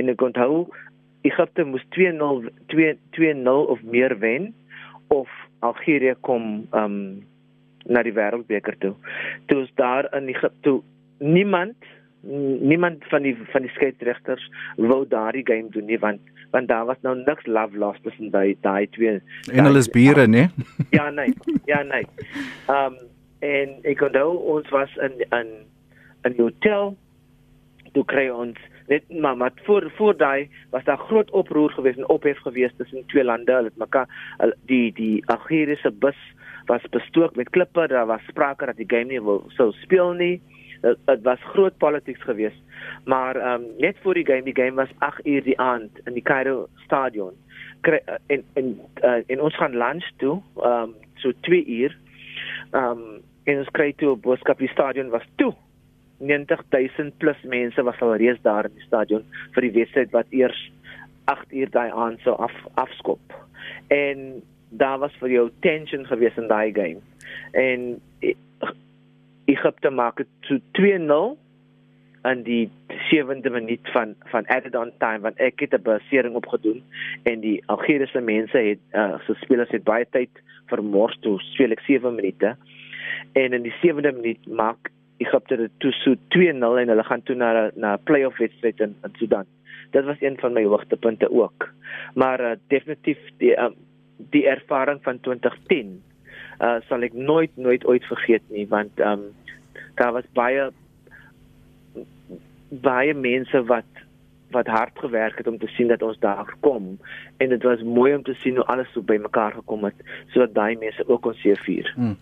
En 0.00 0.08
ek 0.08 0.22
onthou 0.22 0.66
Egipte 1.22 1.64
moes 1.64 1.84
2-0 1.96 2.50
2-0 2.72 3.48
of 3.48 3.82
meer 3.82 4.18
wen 4.18 4.54
of 5.08 5.28
Algerië 5.60 6.14
kom 6.20 6.66
um 6.72 6.96
na 7.84 8.02
die 8.04 8.14
wêreldbeker 8.14 8.76
toe. 8.78 8.94
Toe 9.48 9.62
is 9.64 9.72
daar 9.74 10.08
in 10.16 10.28
Egipte 10.28 10.80
niemand 11.18 11.76
niemand 12.22 13.04
van 13.08 13.22
die 13.22 13.36
van 13.52 13.64
die 13.64 13.70
skeieregters 13.70 14.44
wou 14.76 15.04
daardie 15.08 15.44
game 15.46 15.70
doen 15.72 15.84
nie 15.88 15.98
want 15.98 16.20
want 16.50 16.68
daar 16.68 16.84
was 16.84 17.00
nou 17.02 17.14
niks 17.16 17.46
love 17.46 17.76
lost 17.76 18.02
tussen 18.02 18.30
daai 18.30 18.56
daai 18.60 18.88
twee 18.90 19.20
en 19.52 19.64
hulle 19.64 19.80
is 19.80 19.88
bure 19.88 20.26
nê 20.28 20.48
ja 20.98 21.08
nee 21.10 21.32
ja 21.64 21.82
nee 21.82 22.04
um 22.68 22.98
en 23.40 23.72
ek 23.88 24.04
onthou 24.04 24.36
ons 24.56 24.68
was 24.76 24.96
in 25.06 25.24
in 25.30 25.48
'n 26.28 26.36
hotel 26.36 26.92
toe 27.92 28.04
kry 28.04 28.28
ons 28.28 28.58
net 28.90 29.20
maar 29.20 29.36
maar 29.36 29.52
voor 29.62 29.90
voor 29.96 30.16
daai 30.16 30.48
was 30.70 30.84
daar 30.84 30.98
groot 30.98 31.30
oproer 31.30 31.70
geweest 31.70 31.98
en 31.98 32.08
ophef 32.08 32.38
geweest 32.38 32.76
tussen 32.76 33.06
twee 33.06 33.24
lande. 33.24 33.52
Hulle 33.52 33.70
het 33.70 33.76
mekaar 33.76 34.08
die 34.66 34.92
die 34.92 35.26
Algeriese 35.26 35.90
bus 35.90 36.18
was 36.66 36.82
bestook 36.90 37.36
met 37.36 37.50
klippe. 37.50 37.86
Daar 37.86 38.06
was 38.06 38.26
sprake 38.26 38.66
dat 38.66 38.76
die 38.76 38.90
game 38.90 39.12
nie 39.12 39.22
wil 39.22 39.44
sou 39.48 39.72
speel 39.72 40.12
nie. 40.12 40.42
Dit 40.80 41.22
was 41.22 41.38
groot 41.52 41.76
politics 41.76 42.22
geweest. 42.22 42.60
Maar 43.04 43.36
ehm 43.36 43.62
um, 43.62 43.66
net 43.78 43.96
voor 44.02 44.14
die 44.14 44.26
game, 44.26 44.42
die 44.42 44.62
game 44.62 44.74
was 44.74 44.92
8 44.98 45.26
uur 45.26 45.42
die 45.42 45.58
aand 45.58 45.90
in 46.04 46.12
die 46.12 46.22
Cairo 46.22 46.68
stadion. 46.84 47.32
Kry, 47.80 48.00
en 48.26 48.44
en 48.52 48.80
uh, 49.04 49.22
en 49.26 49.40
ons 49.40 49.56
gaan 49.56 49.76
lunch 49.76 50.10
toe, 50.16 50.40
ehm 50.56 50.82
um, 50.82 50.94
so 51.14 51.32
2 51.40 51.64
uur. 51.66 51.98
Ehm 52.70 52.84
um, 52.84 53.22
en 53.44 53.58
ons 53.58 53.70
kry 53.70 53.92
toe 53.96 54.10
op 54.10 54.22
Boskap 54.22 54.58
die 54.58 54.68
stadion 54.68 55.08
was 55.08 55.26
toe 55.34 55.54
90000 56.20 57.16
plus 57.18 57.40
mense 57.42 57.82
was 57.82 58.00
al 58.00 58.16
reeds 58.20 58.42
daar 58.42 58.68
in 58.68 58.76
die 58.76 58.86
stadion 58.86 59.24
vir 59.54 59.66
die 59.66 59.74
wedstryd 59.78 60.14
wat 60.16 60.30
eers 60.30 60.60
8 61.30 61.52
uur 61.52 61.70
daai 61.70 61.90
aand 61.90 62.20
sou 62.24 62.36
af 62.36 62.54
afskop. 62.74 63.36
En 63.88 64.42
daar 64.70 64.98
was 64.98 65.14
vir 65.20 65.30
jou 65.30 65.50
tension 65.60 66.06
gewees 66.06 66.36
in 66.36 66.48
daai 66.48 66.72
game. 66.72 67.00
En 67.52 68.00
Egipte 69.50 69.90
maak 69.90 70.20
dit 70.22 70.60
2-0 70.78 71.38
in 72.22 72.42
die 72.44 72.68
7de 73.08 73.50
minuut 73.50 73.90
van 73.94 74.14
van 74.32 74.46
added 74.46 74.74
on 74.76 74.92
time 74.98 75.24
want 75.24 75.38
ek 75.40 75.60
het 75.60 75.72
'n 75.72 75.82
basering 75.82 76.34
opgedoen 76.34 76.82
en 77.22 77.40
die 77.40 77.62
Algeriese 77.66 78.20
mense 78.20 78.58
het 78.58 78.78
uh, 78.92 79.18
so 79.26 79.34
spelers 79.34 79.70
het 79.70 79.84
baie 79.84 80.06
tyd 80.10 80.30
vermors 80.66 81.16
toe 81.20 81.40
speel 81.40 81.70
ek 81.70 81.80
7 81.80 82.14
minute 82.14 82.56
en 83.32 83.52
in 83.52 83.62
die 83.62 83.74
7de 83.80 84.12
minuut 84.12 84.46
maak 84.46 84.90
Egipte 85.20 85.56
het 85.60 85.72
toe 85.78 85.92
so 85.92 86.14
2-0 86.36 86.80
en 86.82 86.92
hulle 86.92 87.04
gaan 87.04 87.22
toe 87.22 87.36
na 87.36 87.70
na 87.74 87.94
'n 87.94 88.02
play-off 88.04 88.38
wedstryd 88.38 88.80
in, 88.80 88.96
in 89.04 89.14
Sudan. 89.18 89.46
Dit 89.90 90.04
was 90.04 90.20
een 90.20 90.38
van 90.38 90.52
my 90.52 90.64
hoogtepunte 90.64 91.30
ook. 91.30 91.68
Maar 92.14 92.40
uh, 92.40 92.56
definitief 92.68 93.18
die 93.38 93.58
um, 93.58 93.74
die 94.30 94.46
ervaring 94.46 95.00
van 95.02 95.20
2010 95.20 96.02
uh 96.60 96.76
sal 96.88 97.02
ek 97.06 97.16
nooit 97.16 97.56
nooit 97.56 97.86
ooit 97.88 98.04
vergeet 98.04 98.44
nie 98.52 98.66
want 98.68 99.00
um 99.00 99.22
daar 99.96 100.12
was 100.12 100.28
baie 100.36 100.68
baie 102.84 103.14
mense 103.14 103.62
wat 103.64 104.02
wat 104.50 104.66
hard 104.66 104.98
gewerk 104.98 105.38
het 105.38 105.46
om 105.46 105.58
te 105.58 105.66
sien 105.66 105.88
dat 105.88 106.02
ons 106.02 106.18
daar 106.18 106.44
gekom 106.46 106.98
en 107.36 107.48
dit 107.48 107.62
was 107.62 107.82
mooi 107.82 108.14
om 108.14 108.22
te 108.22 108.34
sien 108.34 108.56
hoe 108.56 108.64
alles 108.64 108.92
so 108.92 109.02
bymekaar 109.02 109.52
gekom 109.52 109.84
het 109.84 109.94
sodat 110.34 110.54
daai 110.54 110.76
mense 110.76 111.08
ook 111.08 111.22
kon 111.22 111.34
seëvier. 111.34 111.92
Hmm. 111.94 112.16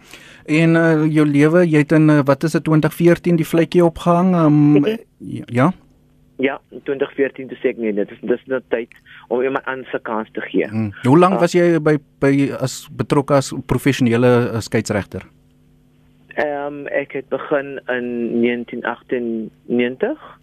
En 0.47 0.75
uh, 0.75 1.07
jou 1.13 1.27
lewe, 1.27 1.65
jy 1.69 1.79
het 1.85 1.93
in 1.93 2.09
uh, 2.11 2.21
wat 2.25 2.43
is 2.43 2.57
dit 2.57 2.65
2014 2.65 3.37
die 3.37 3.47
vletjie 3.47 3.85
opgehang? 3.85 4.35
Um. 4.37 4.85
Ja. 5.47 5.73
Ja, 6.39 6.61
2014 6.71 7.49
te 7.51 7.57
sê 7.59 7.73
nee, 7.77 7.93
dit 7.93 8.11
is 8.15 8.19
dis 8.31 8.45
nou 8.47 8.61
tyd 8.71 8.93
om 9.29 9.43
iemand 9.43 9.65
anders 9.65 9.93
'n 9.95 10.03
kans 10.03 10.29
te 10.33 10.41
gee. 10.41 10.69
Hmm. 10.69 10.93
Hoe 11.03 11.19
lank 11.19 11.35
uh, 11.35 11.41
was 11.41 11.53
jy 11.53 11.81
by 11.83 11.99
by 12.21 12.53
as 12.61 12.89
betrokke 12.93 13.35
as 13.35 13.53
professionele 13.67 14.51
uh, 14.53 14.61
skeieregter? 14.61 15.27
Ehm 16.39 16.67
um, 16.67 16.87
ek 16.87 17.13
het 17.13 17.29
begin 17.29 17.81
in 17.91 18.07
1998 18.43 20.39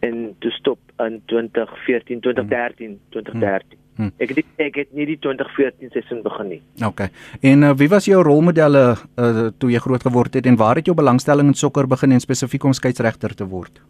en 0.00 0.34
toe 0.38 0.50
stop 0.50 0.78
in 1.06 1.20
2014 1.32 2.20
2013 2.20 2.98
2013 3.10 3.78
Hm. 4.00 4.08
Ek 4.16 4.30
het 4.32 4.46
ek 4.64 4.76
het 4.80 4.92
nie 4.96 5.04
die 5.10 5.18
2014 5.20 5.90
seisoen 5.92 6.22
begin 6.24 6.48
nie. 6.54 6.60
OK. 6.86 7.02
En 7.44 7.66
uh, 7.68 7.72
wie 7.76 7.88
was 7.92 8.06
jou 8.08 8.22
rolmodelle 8.24 8.84
uh, 8.96 9.48
toe 9.60 9.72
jy 9.74 9.82
groot 9.84 10.06
geword 10.06 10.38
het 10.38 10.48
en 10.48 10.56
waar 10.56 10.80
het 10.80 10.88
jou 10.88 10.96
belangstelling 10.96 11.52
in 11.52 11.58
sokker 11.58 11.88
begin 11.90 12.16
en 12.16 12.24
spesifiek 12.24 12.64
om 12.64 12.76
skeieregter 12.76 13.34
te 13.36 13.44
word? 13.44 13.82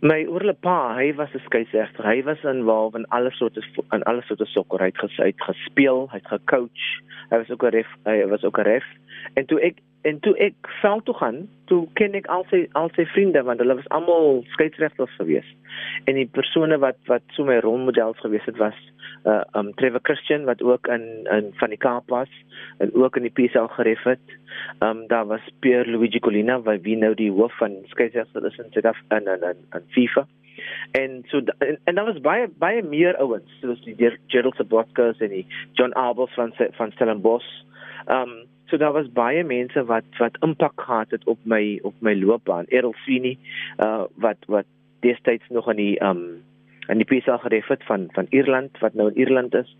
My 0.00 0.20
oorle 0.30 0.52
pa, 0.54 0.94
hy 0.94 1.10
was 1.18 1.32
'n 1.34 1.42
skeieregter. 1.42 2.06
Hy 2.06 2.22
was 2.22 2.44
involved 2.44 2.94
in 2.94 3.06
alle 3.10 3.30
soorte 3.30 3.62
in 3.90 4.02
alle 4.02 4.22
soorte 4.22 4.46
sokker. 4.46 4.78
Hy 4.78 4.92
het 4.94 5.02
gesê, 5.02 5.32
gespeel, 5.36 6.06
hy 6.10 6.18
het 6.22 6.26
gecoach. 6.26 6.84
Hy 7.30 7.38
was 7.38 7.50
ook 7.50 7.64
'n 7.64 7.74
ref, 7.74 7.90
hy 8.04 8.24
was 8.26 8.44
ook 8.44 8.58
'n 8.58 8.62
ref. 8.62 8.84
En 9.34 9.46
toe 9.46 9.60
ek 9.60 9.82
en 10.02 10.20
toe 10.20 10.36
ek 10.38 10.54
veld 10.80 11.04
toe 11.04 11.14
gaan, 11.14 11.48
toe 11.66 11.88
ken 11.94 12.14
ek 12.14 12.26
al 12.26 12.46
sy 12.50 12.68
al 12.72 12.90
sy 12.94 13.06
vriende 13.06 13.42
want 13.42 13.58
hulle 13.58 13.74
was 13.74 13.88
almal 13.88 14.44
skeieregters 14.54 15.14
geweest. 15.18 15.56
En 16.04 16.14
die 16.14 16.26
persone 16.26 16.78
wat 16.78 16.96
wat 17.06 17.22
so 17.34 17.44
my 17.44 17.58
rolmodels 17.58 18.18
geweest 18.18 18.46
het 18.46 18.56
was 18.56 18.78
uh 19.24 19.42
um 19.54 19.74
Trevor 19.74 20.00
Christian 20.02 20.44
wat 20.44 20.62
ook 20.62 20.86
in 20.86 21.26
in 21.30 21.52
van 21.54 21.68
die 21.68 21.78
Kaap 21.78 22.08
was 22.08 22.28
en 22.78 22.94
ook 22.94 23.16
in 23.16 23.22
die 23.22 23.34
PSL 23.34 23.70
geref 23.74 24.02
het. 24.02 24.26
Um 24.78 25.06
daar 25.06 25.26
was 25.26 25.40
Pierre 25.60 25.90
Luigi 25.90 26.18
Colina 26.18 26.60
wat 26.60 26.80
wie 26.82 26.96
nou 26.96 27.14
die 27.14 27.30
hoof 27.30 27.56
van 27.58 27.76
skeieregters 27.86 28.44
is 28.44 28.58
in 28.58 28.70
Suid-Afrika 28.70 29.16
en 29.16 29.42
in 29.42 29.56
in 29.72 29.86
FIFA. 29.88 30.26
En 30.90 31.22
so 31.26 31.40
en, 31.58 31.78
en 31.84 31.94
daar 31.94 32.04
was 32.04 32.20
baie 32.20 32.48
baie 32.58 32.82
meer 32.82 33.16
ouens 33.16 33.58
soos 33.60 33.80
die 33.84 34.18
Gerald 34.26 34.56
Sabotka 34.56 35.12
en 35.18 35.28
die 35.28 35.46
John 35.72 35.92
Arbels 35.92 36.34
van 36.34 36.54
van 36.70 36.92
Stellenbosch. 36.92 37.50
Um 38.06 38.46
So 38.68 38.76
daar 38.76 38.92
was 38.92 39.12
baie 39.12 39.44
mense 39.44 39.84
wat 39.84 40.04
wat 40.18 40.36
impak 40.44 40.80
gehad 40.80 41.10
het 41.10 41.24
op 41.24 41.38
my 41.42 41.78
op 41.82 41.94
my 42.04 42.14
loopbaan. 42.14 42.66
Errol 42.68 42.94
Sweeney 43.04 43.38
uh 43.80 44.04
wat 44.14 44.36
wat 44.46 44.66
destyds 45.00 45.48
nog 45.48 45.68
aan 45.68 45.76
die 45.76 46.04
um 46.04 46.42
aan 46.88 47.00
die 47.02 47.08
PSL 47.08 47.40
geref 47.44 47.68
het 47.68 47.84
van 47.84 48.08
van 48.16 48.26
Ierland 48.30 48.78
wat 48.82 48.94
nou 48.94 49.08
in 49.10 49.18
Ierland 49.20 49.54
is. 49.54 49.76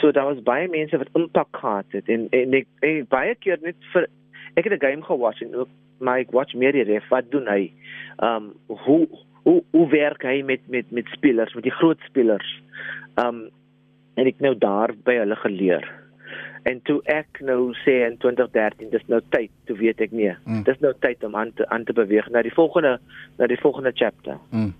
So 0.00 0.12
daar 0.12 0.28
was 0.28 0.42
baie 0.42 0.68
mense 0.68 0.98
wat 1.00 1.12
impak 1.12 1.56
gehad 1.56 1.96
het 1.96 2.08
en 2.08 2.26
en 2.30 2.56
ek, 2.60 2.66
ek 2.80 3.08
baie 3.08 3.34
keer 3.34 3.58
net 3.62 3.76
vir 3.92 4.08
ek 4.54 4.68
het 4.68 4.76
'n 4.76 4.86
game 4.86 5.02
gewatch 5.02 5.42
en 5.42 5.54
ook 5.54 5.68
my 5.98 6.26
watch 6.30 6.54
meer 6.54 6.72
die 6.72 6.84
ref 6.88 7.08
wat 7.08 7.30
doen 7.30 7.46
hy? 7.46 7.72
Um 8.18 8.52
hoe 8.66 9.08
hoe 9.42 9.62
hoe 9.70 9.88
werk 9.88 10.22
hy 10.22 10.42
met 10.42 10.60
met 10.68 10.90
met 10.90 11.08
spelers, 11.12 11.54
met 11.54 11.64
die 11.64 11.78
groot 11.80 12.00
spelers? 12.08 12.60
Um 13.16 13.48
en 14.14 14.26
ek 14.26 14.40
nou 14.40 14.54
daar 14.58 14.92
by 15.04 15.14
hulle 15.22 15.36
geleer. 15.36 15.99
En 16.68 16.80
toe 16.84 16.98
ek 17.08 17.40
nou 17.46 17.72
sê 17.84 17.94
in 18.04 18.16
2013 18.20 18.90
dis 18.92 19.04
nou 19.08 19.20
tyd, 19.32 19.50
toe 19.68 19.76
weet 19.78 20.00
ek 20.04 20.12
nee. 20.12 20.32
Mm. 20.44 20.62
Dis 20.66 20.80
nou 20.84 20.92
tyd 21.00 21.24
om 21.24 21.36
aan 21.38 21.52
te 21.56 21.64
aan 21.72 21.86
te 21.88 21.94
beweeg 21.96 22.28
na 22.32 22.42
die 22.44 22.52
volgende 22.52 22.98
na 23.40 23.48
die 23.48 23.58
volgende 23.60 23.92
chapter. 23.96 24.36
Mm. 24.52 24.72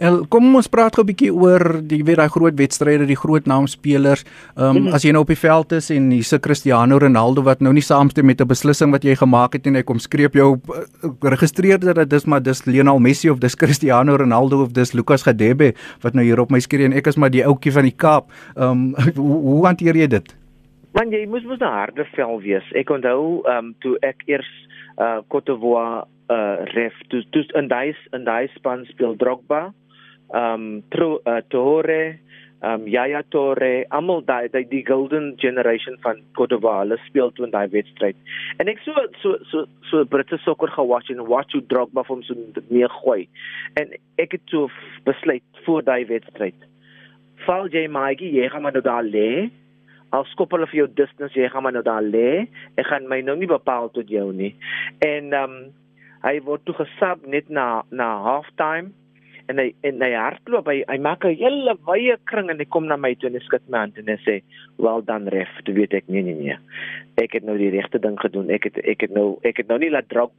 En 0.00 0.22
kom 0.32 0.48
ons 0.56 0.70
praat 0.72 0.96
gou 0.96 1.04
'n 1.04 1.10
bietjie 1.12 1.32
oor 1.34 1.82
die 1.82 2.02
weer 2.04 2.16
daai 2.16 2.32
groot 2.32 2.56
wedstryde, 2.56 3.06
die 3.06 3.18
groot 3.18 3.46
naamspelers. 3.46 4.24
Ehm 4.56 4.76
um, 4.76 4.82
mm. 4.82 4.94
as 4.94 5.04
jy 5.04 5.12
nou 5.12 5.22
op 5.26 5.32
die 5.32 5.36
veld 5.36 5.72
is 5.72 5.90
en 5.90 6.10
hier's 6.10 6.32
'n 6.32 6.40
Cristiano 6.40 6.98
Ronaldo 6.98 7.42
wat 7.42 7.60
nou 7.60 7.72
nie 7.72 7.84
saamstem 7.84 8.26
met 8.26 8.40
'n 8.40 8.48
beslissing 8.48 8.90
wat 8.90 9.04
jy 9.04 9.14
gemaak 9.14 9.52
het 9.52 9.66
en 9.66 9.74
hy 9.74 9.82
kom 9.82 9.98
skreep 9.98 10.34
jou 10.34 10.56
uh, 10.56 11.10
registreer 11.20 11.78
dat 11.78 12.10
dis 12.10 12.24
maar 12.24 12.42
dis 12.42 12.64
Lionel 12.64 12.98
Messi 12.98 13.30
of 13.30 13.38
dis 13.38 13.54
Cristiano 13.54 14.16
Ronaldo 14.16 14.62
of 14.62 14.72
dis 14.72 14.92
Lucas 14.92 15.22
Gadebe 15.22 15.74
wat 16.00 16.14
nou 16.14 16.24
hier 16.24 16.40
op 16.40 16.50
my 16.50 16.60
skerm 16.60 16.92
en 16.92 16.92
ek 16.92 17.06
is 17.06 17.16
maar 17.16 17.30
die 17.30 17.44
ouetjie 17.44 17.72
van 17.72 17.82
die 17.82 17.96
Kaap. 17.96 18.30
Ehm 18.56 18.70
um, 18.70 18.94
hoe, 19.16 19.40
hoe 19.42 19.66
hanteer 19.66 19.96
jy 19.96 20.06
dit? 20.06 20.45
Man 20.96 21.10
jy 21.12 21.26
moes 21.28 21.44
mos 21.44 21.60
'n 21.60 21.68
harde 21.68 22.04
vel 22.16 22.38
wees. 22.40 22.68
Ek 22.72 22.88
onthou 22.88 23.42
ehm 23.44 23.66
um, 23.66 23.66
toe 23.84 23.98
ek 24.00 24.22
eers 24.32 24.48
uh 24.96 25.20
Cote 25.28 25.52
d'Ivoire 25.52 26.06
uh 26.32 26.64
ref 26.72 26.94
toe 27.12 27.20
toe 27.36 27.42
in 27.60 27.68
daai 27.68 27.92
in 28.16 28.24
daai 28.24 28.48
span 28.54 28.86
speel 28.88 29.12
Drogba, 29.20 29.74
ehm 30.32 30.54
um, 30.54 30.64
Tro 30.94 31.08
uh, 31.18 31.42
Torre, 31.52 32.16
ehm 32.62 32.80
um, 32.80 32.86
Yaya 32.88 33.20
Torre, 33.28 33.84
almal 33.90 34.24
daai 34.24 34.48
die, 34.48 34.64
die 34.70 34.86
golden 34.88 35.34
generation 35.36 35.98
van 36.00 36.22
hulle 36.38 36.98
speel 37.04 37.30
toe 37.32 37.44
in 37.44 37.52
daai 37.52 37.68
wedstryd. 37.76 38.16
En 38.56 38.72
ek 38.72 38.80
so 38.80 38.96
so 39.20 39.36
so 39.52 39.66
so 39.90 40.04
Britse 40.04 40.40
sokker 40.46 40.72
gewatch 40.78 41.10
en 41.10 41.26
watch 41.28 41.52
hoe 41.52 41.66
Drogba 41.66 42.06
hom 42.08 42.22
so 42.22 42.34
mee 42.70 42.88
gooi. 42.88 43.28
En 43.74 43.92
ek 44.16 44.32
het 44.32 44.46
toe 44.46 44.70
besluit 45.04 45.44
voor 45.66 45.84
daai 45.84 46.06
wedstryd. 46.06 46.56
Val 47.44 47.68
jy 47.68 47.86
Maigi, 47.86 48.32
jy 48.32 48.48
gaan 48.48 48.62
maar 48.62 48.72
nou 48.72 48.82
daar 48.82 49.04
lê 49.04 49.50
al 50.14 50.26
skop 50.32 50.54
hulle 50.54 50.68
vir 50.70 50.82
jou 50.82 50.90
distance 50.98 51.38
jy 51.38 51.48
gaan 51.50 51.66
maar 51.66 51.74
nou 51.76 51.84
daar 51.86 52.04
lê. 52.04 52.46
Ek 52.78 52.86
gaan 52.90 53.08
my 53.10 53.22
nou 53.24 53.36
nie 53.38 53.50
bepaal 53.50 53.90
tot 53.94 54.10
jou 54.10 54.30
nie. 54.32 54.54
En 55.04 55.32
ehm 55.32 55.58
um, 55.58 55.58
hy 56.26 56.38
word 56.42 56.64
toe 56.66 56.74
gesub 56.74 57.26
net 57.26 57.50
na 57.50 57.82
na 57.90 58.08
halftime. 58.24 58.92
En 59.46 59.60
hy 59.62 59.68
en 59.86 60.00
hy 60.02 60.10
hardloop 60.16 60.66
hy 60.70 60.80
hy 60.88 60.96
maak 60.98 61.24
'n 61.24 61.38
hele 61.38 61.76
wye 61.86 62.16
kring 62.26 62.50
en 62.50 62.58
hy 62.58 62.66
kom 62.66 62.86
na 62.86 62.96
my 62.96 63.14
toe 63.14 63.28
en 63.28 63.38
hy 63.38 63.42
skud 63.46 63.62
my 63.68 63.84
hand 63.84 63.98
en 63.98 64.08
hy 64.10 64.18
sê 64.24 64.40
well 64.78 65.02
done 65.02 65.30
ref 65.30 65.52
tu 65.64 65.72
weet 65.72 65.94
ek 65.94 66.08
nee 66.08 66.22
nee 66.22 66.34
nee. 66.34 66.56
Ek 67.22 67.38
het 67.38 67.44
nou 67.44 67.56
die 67.58 67.70
regte 67.70 67.98
ding 67.98 68.18
gedoen. 68.18 68.50
Ek 68.50 68.64
het 68.64 68.78
ek 68.82 69.06
het 69.06 69.14
nou 69.14 69.38
ek 69.44 69.62
het 69.62 69.68
nou 69.68 69.78
nie 69.78 69.90
laat 69.90 70.08
drop 70.08 70.34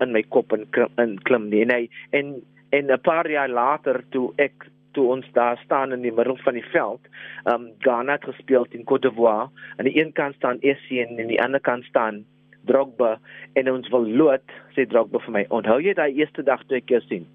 in 0.00 0.12
my 0.12 0.22
kop 0.22 0.52
en 0.52 0.66
in 0.98 1.18
klim 1.22 1.50
nie. 1.50 1.62
En 1.62 1.70
hy 1.70 1.88
en 2.12 2.42
en 2.72 2.90
'n 2.90 3.00
paar 3.00 3.30
jaar 3.30 3.48
later 3.48 4.02
toe 4.10 4.32
ek 4.38 4.66
toe 4.92 5.06
ons 5.14 5.26
daar 5.32 5.60
staan 5.64 5.92
in 5.92 6.02
die 6.02 6.12
middel 6.12 6.36
van 6.44 6.54
die 6.58 6.66
veld. 6.72 7.08
Um 7.50 7.70
Ghana 7.84 8.18
het 8.18 8.24
gespeel 8.30 8.66
teen 8.70 8.84
Cote 8.84 9.08
d'Ivoire. 9.08 9.50
Aan 9.76 9.88
die 9.88 9.98
een 9.98 10.12
kant 10.12 10.34
staan 10.34 10.60
Essien 10.60 11.16
en 11.16 11.20
aan 11.20 11.32
die 11.32 11.42
ander 11.42 11.60
kant 11.60 11.84
staan 11.84 12.24
Drogba 12.64 13.16
en 13.58 13.70
ons 13.72 13.88
wil 13.90 14.06
lood, 14.06 14.56
sê 14.76 14.86
Drogba 14.86 15.18
vir 15.24 15.36
my. 15.38 15.46
Onthou 15.50 15.80
jy 15.82 15.94
daai 15.98 16.12
eerste 16.14 16.44
dag 16.46 16.62
toe 16.68 16.78
ek 16.78 16.92
jou 16.94 17.00
sien? 17.08 17.26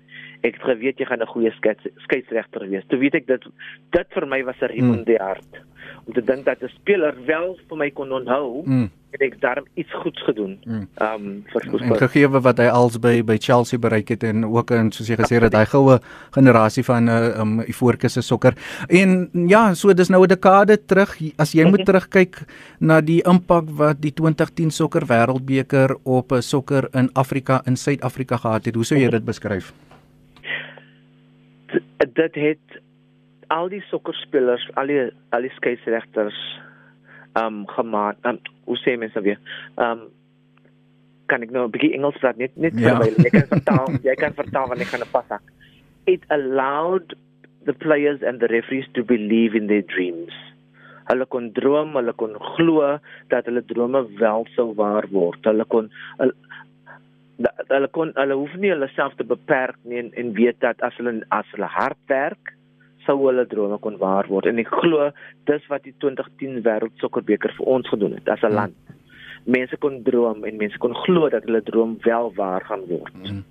Ek 0.45 0.55
het 0.55 0.63
geweet 0.69 0.99
jy 0.99 1.05
gaan 1.09 1.21
'n 1.21 1.33
goeie 1.33 1.51
skeieregter 2.05 2.69
wees. 2.69 2.85
Toe 2.87 2.99
weet 2.99 3.15
ek 3.15 3.27
dit 3.27 3.43
dit 3.91 4.07
vir 4.13 4.27
my 4.27 4.43
was 4.43 4.61
'n 4.61 4.71
riem 4.71 4.93
in 4.93 5.03
die 5.03 5.19
hart. 5.19 5.63
Om 6.05 6.13
te 6.13 6.21
dink 6.21 6.45
dat 6.45 6.63
'n 6.63 6.69
speler 6.69 7.15
wel 7.25 7.57
vir 7.67 7.77
my 7.77 7.89
kon 7.91 8.11
onthou. 8.11 8.63
Mm 8.65 8.89
het 9.11 9.21
ek 9.23 9.37
daarom 9.41 9.65
iets 9.79 9.93
goeds 9.93 10.23
gedoen. 10.23 10.57
Ehm 10.65 11.25
um, 11.25 11.43
vir 11.51 11.67
Koos. 11.71 11.99
Gegee 12.01 12.27
wat 12.27 12.59
hy 12.59 12.67
als 12.67 12.97
by 12.99 13.21
by 13.25 13.37
Chelsea 13.39 13.79
bereik 13.79 14.11
het 14.11 14.23
en 14.27 14.45
ook 14.45 14.71
in 14.75 14.91
soos 14.91 15.07
jy 15.07 15.17
gesê 15.19 15.39
het 15.41 15.55
hy 15.55 15.63
goue 15.71 15.99
generasie 16.35 16.83
van 16.83 17.03
'n 17.03 17.09
uh, 17.09 17.27
eh, 17.27 17.39
um 17.41 17.59
Ivoorkuse 17.61 18.21
sokker. 18.21 18.53
En 18.87 19.29
ja, 19.47 19.73
so 19.73 19.93
dis 19.93 20.09
nou 20.09 20.23
'n 20.23 20.27
dekade 20.27 20.85
terug 20.85 21.15
as 21.37 21.51
jy 21.51 21.63
moet 21.63 21.79
mhm. 21.79 21.85
terugkyk 21.85 22.35
na 22.79 23.01
die 23.01 23.21
impak 23.23 23.69
wat 23.69 24.01
die 24.01 24.13
2010 24.13 24.71
sokker 24.71 25.05
wêreldbeker 25.05 25.95
op 26.03 26.31
'n 26.31 26.35
uh, 26.35 26.41
sokker 26.41 26.89
in 26.93 27.09
Afrika 27.13 27.61
in 27.65 27.75
Suid-Afrika 27.75 28.37
gehad 28.37 28.65
het. 28.65 28.75
Hoe 28.75 28.85
sou 28.85 28.99
jy 28.99 29.09
dit 29.09 29.25
beskryf? 29.25 29.73
Dit 32.13 32.35
het 32.35 32.81
al 33.47 33.69
die 33.69 33.83
sokkerspelers, 33.89 34.69
al 34.73 34.87
die 34.87 35.11
al 35.29 35.41
die 35.41 35.51
skeieregters 35.55 36.66
um 37.41 37.65
gemaak. 37.75 38.17
Um 38.25 38.39
hoe 38.65 38.79
sê 38.83 38.97
mense 38.97 39.21
weer? 39.21 39.39
Um 39.77 40.07
kan 41.27 41.43
ek 41.43 41.51
nou 41.51 41.67
'n 41.67 41.71
bietjie 41.71 41.93
Engels 41.93 42.19
praat 42.23 42.37
net 42.37 42.55
net 42.55 42.73
ja. 42.73 42.95
terwyl 42.95 43.15
jy 43.23 43.31
kan 43.35 43.47
vertaal, 43.53 43.87
jy 44.09 44.15
kan 44.15 44.33
vertaal 44.33 44.67
wanneer 44.71 44.87
ek 44.87 44.93
gaan 44.93 45.05
'n 45.05 45.11
pas 45.11 45.27
sak. 45.27 45.43
It 46.07 46.23
allowed 46.29 47.15
the 47.67 47.73
players 47.73 48.23
and 48.23 48.39
the 48.39 48.47
referees 48.47 48.87
to 48.95 49.03
believe 49.03 49.55
in 49.55 49.67
their 49.67 49.83
dreams. 49.83 50.31
Hulle 51.07 51.25
kon 51.25 51.51
droom, 51.55 51.95
hulle 51.99 52.13
kon 52.13 52.35
glo 52.55 52.99
dat 53.31 53.45
hulle 53.47 53.63
drome 53.63 54.07
wel 54.19 54.47
sou 54.55 54.73
waar 54.75 55.07
word. 55.11 55.39
Hulle 55.43 55.65
kon 55.65 55.91
hulle, 56.19 56.33
hulle 57.69 57.89
kon 57.95 58.11
hulle 58.15 58.35
hoef 58.39 58.55
nie 58.55 58.71
hulle 58.71 58.89
self 58.95 59.15
te 59.15 59.27
beperk 59.27 59.77
nie 59.83 59.99
en, 60.03 60.11
en 60.15 60.33
weet 60.33 60.59
dat 60.63 60.81
as 60.81 60.95
hulle 60.99 61.21
as 61.35 61.47
hulle 61.55 61.69
hard 61.77 61.99
werk 62.11 62.56
sou 63.07 63.17
hulle 63.25 63.47
drome 63.49 63.79
kon 63.83 63.97
waar 64.03 64.27
word 64.29 64.51
en 64.51 64.61
ek 64.61 64.71
glo 64.81 65.09
dis 65.49 65.67
wat 65.71 65.87
die 65.87 65.95
2010 66.03 66.61
wêreldsokkerbeker 66.67 67.55
vir 67.57 67.73
ons 67.77 67.89
gedoen 67.89 68.17
het 68.19 68.29
as 68.29 68.43
'n 68.43 68.51
hmm. 68.51 68.59
land. 68.61 68.75
Mense 69.47 69.77
kon 69.79 70.01
droom 70.03 70.43
en 70.43 70.57
mense 70.59 70.77
kon 70.83 70.95
glo 71.05 71.29
dat 71.31 71.45
hulle 71.47 71.63
droom 71.63 71.97
wel 72.03 72.33
waar 72.35 72.63
gaan 72.67 72.83
word. 72.87 73.13
Mm. 73.15 73.43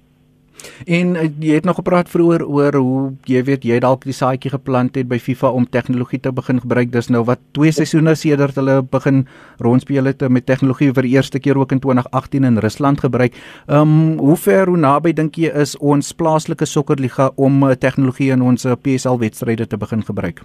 En 0.87 1.14
uh, 1.16 1.27
jy 1.40 1.59
het 1.59 1.64
nog 1.64 1.79
gepraat 1.81 2.09
vroeër 2.11 2.45
oor 2.47 2.75
hoe 2.75 3.01
jy 3.31 3.42
weet 3.47 3.64
jy 3.64 3.79
dalk 3.83 4.05
die 4.05 4.14
saadjie 4.16 4.51
geplant 4.53 4.97
het 4.97 5.09
by 5.09 5.19
FIFA 5.23 5.51
om 5.57 5.66
tegnologie 5.69 6.21
te 6.21 6.33
begin 6.33 6.61
gebruik. 6.62 6.92
Dis 6.92 7.11
nou 7.12 7.25
wat 7.29 7.42
twee 7.57 7.73
seisoene 7.75 8.14
sedert 8.19 8.59
hulle 8.59 8.81
begin 8.83 9.25
rondspeel 9.64 10.11
het 10.11 10.25
met 10.29 10.47
tegnologie 10.47 10.92
vir 10.97 11.09
die 11.09 11.14
eerste 11.16 11.40
keer 11.42 11.59
ook 11.59 11.73
in 11.77 11.81
2018 11.85 12.45
in 12.45 12.61
Rusland 12.64 13.01
gebruik. 13.01 13.37
Ehm 13.66 13.97
um, 13.97 14.19
hoe 14.19 14.37
ver 14.37 14.69
hoe 14.69 14.77
naby 14.77 15.12
dink 15.12 15.37
jy 15.37 15.51
is 15.55 15.77
ons 15.79 16.12
plaaslike 16.12 16.66
sokkerliga 16.66 17.31
om 17.37 17.62
uh, 17.62 17.75
tegnologie 17.75 18.33
in 18.33 18.42
ons 18.42 18.64
uh, 18.64 18.73
eh, 18.73 18.79
PSL 18.83 19.19
wedstryde 19.19 19.66
te 19.66 19.77
begin 19.77 20.03
gebruik? 20.03 20.42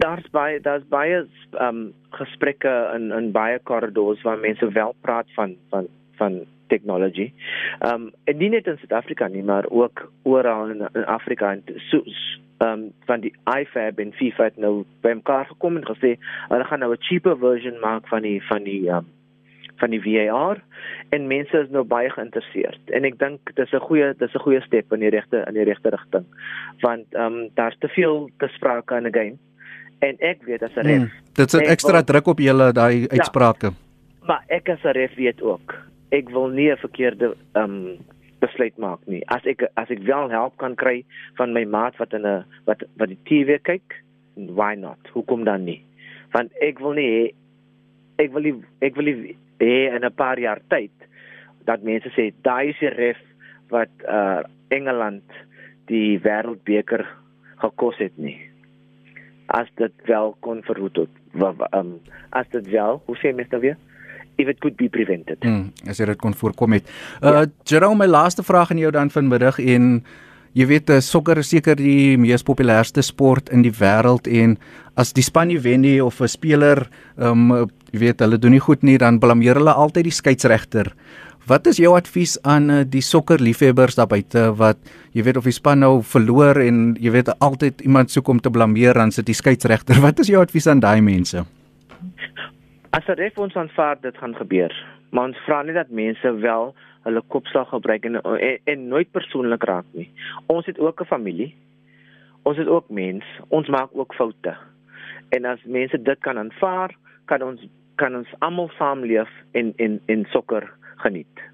Daar's 0.00 0.26
baie 0.30 0.60
daar's 0.60 0.84
baie 0.88 1.24
um, 1.60 1.92
gesprekke 2.10 2.72
in 2.96 3.12
in 3.12 3.30
baie 3.32 3.58
korridors 3.62 4.22
waar 4.22 4.38
mense 4.38 4.68
wel 4.72 4.94
praat 5.00 5.26
van 5.36 5.56
van 5.70 5.86
van 6.18 6.44
technology. 6.74 7.30
Um, 7.86 8.10
en 8.30 8.40
nie 8.40 8.50
net 8.52 8.68
in 8.70 8.78
Suid-Afrika 8.82 9.28
nie, 9.32 9.42
maar 9.46 9.68
ook 9.70 10.06
oral 10.22 10.74
in, 10.74 10.86
in 10.92 11.08
Afrika 11.16 11.52
en 11.54 11.64
so 11.90 12.02
um, 12.64 12.88
van 13.08 13.24
die 13.24 13.32
IFAB 13.50 14.00
en 14.04 14.14
FIFA 14.20 14.50
het 14.50 14.62
nou 14.62 14.74
by 15.06 15.16
mekaar 15.20 15.48
gekom 15.50 15.80
en 15.80 15.86
gesê 15.88 16.16
hulle 16.52 16.70
gaan 16.70 16.84
nou 16.84 16.92
'n 16.94 17.04
cheaper 17.08 17.38
version 17.38 17.80
maak 17.80 18.08
van 18.08 18.22
die 18.22 18.40
van 18.50 18.64
die 18.64 18.82
um, 18.88 19.06
van 19.82 19.90
die 19.90 20.02
VAR 20.02 20.62
en 21.10 21.26
mense 21.26 21.58
is 21.58 21.70
nou 21.70 21.82
baie 21.84 22.10
geïnteresseerd 22.10 22.90
en 22.94 23.04
ek 23.04 23.18
dink 23.18 23.54
dis 23.54 23.72
'n 23.74 23.86
goeie 23.88 24.14
dis 24.18 24.34
'n 24.34 24.44
goeie 24.46 24.60
stap 24.62 24.92
in 24.92 25.00
die 25.00 25.10
regte 25.10 25.44
in 25.48 25.54
die 25.54 25.66
regte 25.66 25.90
rigting 25.90 26.26
want 26.80 27.06
ehm 27.14 27.26
um, 27.26 27.50
daar's 27.54 27.78
te 27.78 27.88
veel 27.88 28.30
te 28.38 28.48
sprake 28.54 28.96
in 28.96 29.06
'n 29.06 29.18
game 29.18 29.38
En 30.04 30.18
ek 30.18 30.42
weet 30.44 30.62
as 30.62 30.74
'n 30.76 30.86
ref. 30.86 30.96
Hmm, 30.96 31.10
dit 31.32 31.50
sit 31.50 31.66
ekstra 31.66 32.02
druk 32.02 32.26
op 32.26 32.38
julle 32.38 32.72
daai 32.72 33.00
ja. 33.00 33.08
uitsprake. 33.08 33.66
Ja, 33.66 34.26
maar 34.26 34.42
ek 34.46 34.68
as 34.68 34.82
'n 34.82 34.96
ref 34.98 35.14
weet 35.14 35.42
ook. 35.42 35.74
Ek 36.14 36.30
wil 36.30 36.48
nie 36.54 36.70
'n 36.70 36.78
verkeerde 36.78 37.34
ehm 37.58 37.64
um, 37.64 37.98
besluit 38.38 38.76
maak 38.78 39.00
nie. 39.06 39.22
As 39.26 39.44
ek 39.48 39.64
as 39.80 39.90
ek 39.90 40.02
wel 40.06 40.30
help 40.30 40.56
kan 40.62 40.74
kry 40.74 41.04
van 41.38 41.52
my 41.56 41.64
maat 41.64 41.96
wat 41.98 42.12
in 42.12 42.26
'n 42.26 42.44
wat 42.66 42.84
wat 42.98 43.08
die 43.08 43.22
TV 43.24 43.58
kyk, 43.62 44.04
why 44.36 44.74
not? 44.74 45.00
Hoekom 45.14 45.44
dan 45.44 45.64
nie? 45.64 45.82
Want 46.32 46.52
ek 46.60 46.78
wil 46.78 46.92
nie 46.92 47.34
ek 48.18 48.32
wil 48.32 48.42
nie, 48.42 48.54
ek 48.80 48.94
wil 48.94 49.04
nie 49.04 49.36
hê 49.58 49.94
in 49.96 50.04
'n 50.04 50.14
paar 50.14 50.38
jaar 50.38 50.60
tyd 50.68 50.92
dat 51.64 51.82
mense 51.82 52.08
sê 52.14 52.32
daai 52.42 52.68
is 52.68 52.78
die 52.78 52.92
ref 52.92 53.20
wat 53.70 53.90
uh 54.06 54.42
Engeland 54.68 55.24
die 55.86 56.18
wêreldbeker 56.18 57.06
gekos 57.62 57.98
het 57.98 58.16
nie. 58.18 58.38
As 59.46 59.68
dit 59.76 59.92
wel 60.06 60.36
kon 60.40 60.62
verhoed 60.62 60.96
het. 60.96 61.12
Um, 61.72 62.00
as 62.32 62.48
dit 62.48 62.66
wel, 62.70 63.02
hoe 63.06 63.16
sê 63.16 63.34
mens 63.34 63.48
dit 63.48 63.60
weer? 63.60 63.76
If 64.44 64.50
it 64.52 64.60
could 64.60 64.76
be 64.76 64.90
prevented. 64.92 65.40
Hmm, 65.40 65.72
as 65.88 66.02
dit 66.02 66.20
kon 66.20 66.36
voorkom 66.36 66.76
het. 66.76 66.88
Uh 67.22 67.30
ja. 67.32 67.46
Jerome, 67.64 68.04
my 68.04 68.10
laaste 68.10 68.44
vraag 68.44 68.74
aan 68.74 68.82
jou 68.82 68.92
dan 68.92 69.10
vanmiddag 69.10 69.58
en 69.58 70.04
jy 70.54 70.66
weet 70.68 70.90
uh, 70.92 71.00
sokker 71.02 71.40
is 71.40 71.48
seker 71.50 71.78
die 71.80 72.18
mees 72.20 72.44
populairste 72.44 73.02
sport 73.02 73.48
in 73.54 73.64
die 73.64 73.72
wêreld 73.74 74.28
en 74.28 74.58
as 75.00 75.14
die 75.16 75.24
span 75.24 75.48
nie 75.50 75.58
wen 75.58 75.82
nie 75.82 75.96
of 76.04 76.20
'n 76.20 76.28
speler 76.28 76.84
um 77.16 77.48
jy 77.94 77.98
weet 77.98 78.20
hulle 78.20 78.38
doen 78.38 78.52
nie 78.54 78.62
goed 78.62 78.82
nie 78.82 78.98
dan 78.98 79.18
blameer 79.18 79.56
hulle 79.56 79.72
altyd 79.72 80.04
die 80.10 80.14
skeieregter. 80.14 80.92
Wat 81.46 81.66
is 81.66 81.76
jou 81.76 81.92
advies 81.96 82.38
aan 82.42 82.70
uh, 82.70 82.82
die 82.88 83.02
sokkerliefhebbers 83.04 83.98
daar 83.98 84.08
buite 84.08 84.46
wat 84.56 84.78
jy 85.12 85.24
weet 85.26 85.36
of 85.36 85.44
die 85.44 85.56
span 85.56 85.82
nou 85.84 86.02
verloor 86.02 86.60
en 86.60 86.96
jy 87.00 87.12
weet 87.14 87.32
altyd 87.38 87.84
iemand 87.84 88.10
soek 88.10 88.28
om 88.28 88.40
te 88.40 88.50
blameer 88.50 88.94
dan 88.94 89.12
sit 89.12 89.26
die 89.26 89.36
skeieregter. 89.36 90.00
Wat 90.06 90.18
is 90.18 90.32
jou 90.32 90.40
advies 90.40 90.66
aan 90.66 90.80
daai 90.80 91.00
mense? 91.04 91.44
As 92.94 93.06
'n 93.08 93.18
ref 93.18 93.38
ons 93.38 93.56
aanvaar 93.56 93.96
dit 94.00 94.16
gaan 94.18 94.36
gebeur, 94.36 94.72
maar 95.10 95.24
ons 95.24 95.38
vra 95.46 95.62
net 95.62 95.74
dat 95.74 95.88
mense 95.90 96.30
wel 96.42 96.74
hulle 97.02 97.22
kop 97.32 97.46
sal 97.46 97.64
gebruik 97.64 98.04
en, 98.04 98.20
en 98.22 98.58
en 98.64 98.88
nooit 98.88 99.10
persoonlik 99.10 99.64
raak 99.70 99.88
nie. 99.98 100.10
Ons 100.46 100.66
het 100.66 100.78
ook 100.78 101.00
'n 101.00 101.10
familie. 101.14 101.54
Ons 102.42 102.58
is 102.58 102.66
ook 102.66 102.88
mens. 102.88 103.24
Ons 103.48 103.68
maak 103.68 103.90
ook 103.92 104.14
foute. 104.14 104.54
En 105.28 105.44
as 105.44 105.64
mense 105.64 106.02
dit 106.02 106.18
kan 106.18 106.38
aanvaar, 106.38 106.94
kan 107.24 107.42
ons 107.42 107.66
kan 107.94 108.16
ons 108.16 108.34
almal 108.38 108.70
saamleef 108.78 109.30
en 109.50 109.72
en 109.76 110.00
en 110.06 110.24
sokker 110.30 110.70
geniet. 110.96 111.53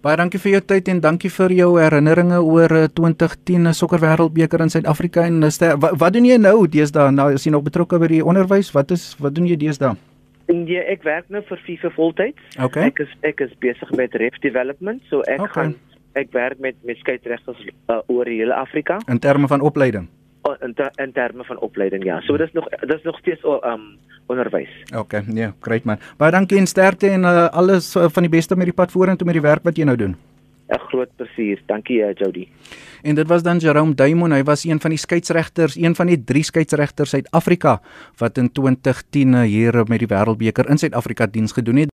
Baie 0.00 0.16
dankie 0.16 0.38
vir 0.40 0.54
jou 0.54 0.60
tyd 0.64 0.86
en 0.88 1.00
dankie 1.04 1.28
vir 1.28 1.52
jou 1.52 1.66
herinneringe 1.76 2.38
oor 2.40 2.72
2010 2.96 3.66
eh, 3.68 3.74
sokker 3.76 4.00
wêreldbeker 4.00 4.62
in 4.64 4.70
Suid-Afrika 4.72 5.26
en 5.28 5.42
eh, 5.44 5.74
wat, 5.76 5.98
wat 6.00 6.14
doen 6.14 6.24
jy 6.24 6.38
nou 6.40 6.62
deesdae? 6.72 7.10
Nou 7.12 7.26
is 7.34 7.44
jy 7.44 7.52
nog 7.52 7.66
betrokke 7.66 7.98
by 8.00 8.08
die 8.08 8.22
onderwys? 8.24 8.70
Wat 8.72 8.94
is 8.96 9.10
wat 9.20 9.36
doen 9.36 9.50
jy 9.50 9.58
deesdae? 9.60 9.92
Nee, 10.48 10.80
ek 10.88 11.04
werk 11.04 11.28
nou 11.28 11.42
vir 11.50 11.60
FIFA 11.66 11.90
voltyds. 11.98 12.46
Okay. 12.56 12.88
Ek 12.88 13.02
is 13.04 13.12
ek 13.28 13.44
is 13.44 13.52
besig 13.60 13.92
met 14.00 14.16
ref 14.16 14.40
development, 14.40 15.04
so 15.12 15.20
ek 15.28 15.44
okay. 15.44 15.52
gaan 15.58 15.76
ek 16.16 16.32
werk 16.32 16.64
met 16.64 16.80
met 16.88 16.96
skeieregters 17.04 17.60
uh, 17.92 18.00
oor 18.08 18.24
die 18.24 18.40
hele 18.40 18.56
Afrika. 18.56 19.02
In 19.04 19.20
terme 19.20 19.52
van 19.52 19.60
opleiding. 19.60 20.08
In 20.60 20.74
ter, 20.74 20.90
in 20.96 21.12
terme 21.12 21.44
van 21.44 21.58
opleiding 21.58 22.04
ja. 22.04 22.20
So 22.20 22.36
dis 22.36 22.52
nog 22.52 22.68
dis 22.68 23.02
nog 23.02 23.18
steeds 23.18 23.44
um 23.44 23.98
onderwys. 24.30 24.70
Okay, 24.94 25.24
nee, 25.26 25.50
great 25.60 25.84
man. 25.84 25.98
Baie 26.16 26.32
dankie 26.34 26.58
en 26.58 26.66
sterkte 26.66 27.10
en 27.10 27.26
uh, 27.26 27.48
alles 27.48 27.96
uh, 27.96 28.06
van 28.08 28.26
die 28.26 28.32
beste 28.32 28.56
met 28.56 28.70
die 28.70 28.76
pad 28.76 28.92
vorentoe 28.94 29.26
met 29.26 29.38
die 29.38 29.44
werk 29.44 29.66
wat 29.66 29.76
jy 29.76 29.84
nou 29.88 29.96
doen. 29.96 30.16
'n 30.70 30.78
Groot 30.86 31.10
plesier. 31.16 31.58
Dankie 31.66 31.98
uh, 31.98 32.14
Jody. 32.14 32.46
En 33.02 33.14
dit 33.14 33.26
was 33.26 33.42
dan 33.42 33.58
Jerome 33.58 33.94
Duymon. 33.94 34.32
Hy 34.32 34.42
was 34.42 34.64
een 34.64 34.80
van 34.80 34.94
die 34.94 34.98
skeieregters, 34.98 35.76
een 35.76 35.94
van 35.94 36.06
die 36.06 36.24
3 36.24 36.42
skeieregters 36.42 37.10
Suid-Afrika 37.10 37.80
wat 38.22 38.38
in 38.38 38.52
2010 38.52 39.42
hier 39.42 39.84
met 39.88 39.98
die 39.98 40.10
Wêreldbeker 40.10 40.70
in 40.70 40.78
Suid-Afrika 40.78 41.26
diens 41.26 41.52
gedoen 41.52 41.76
het. 41.76 41.90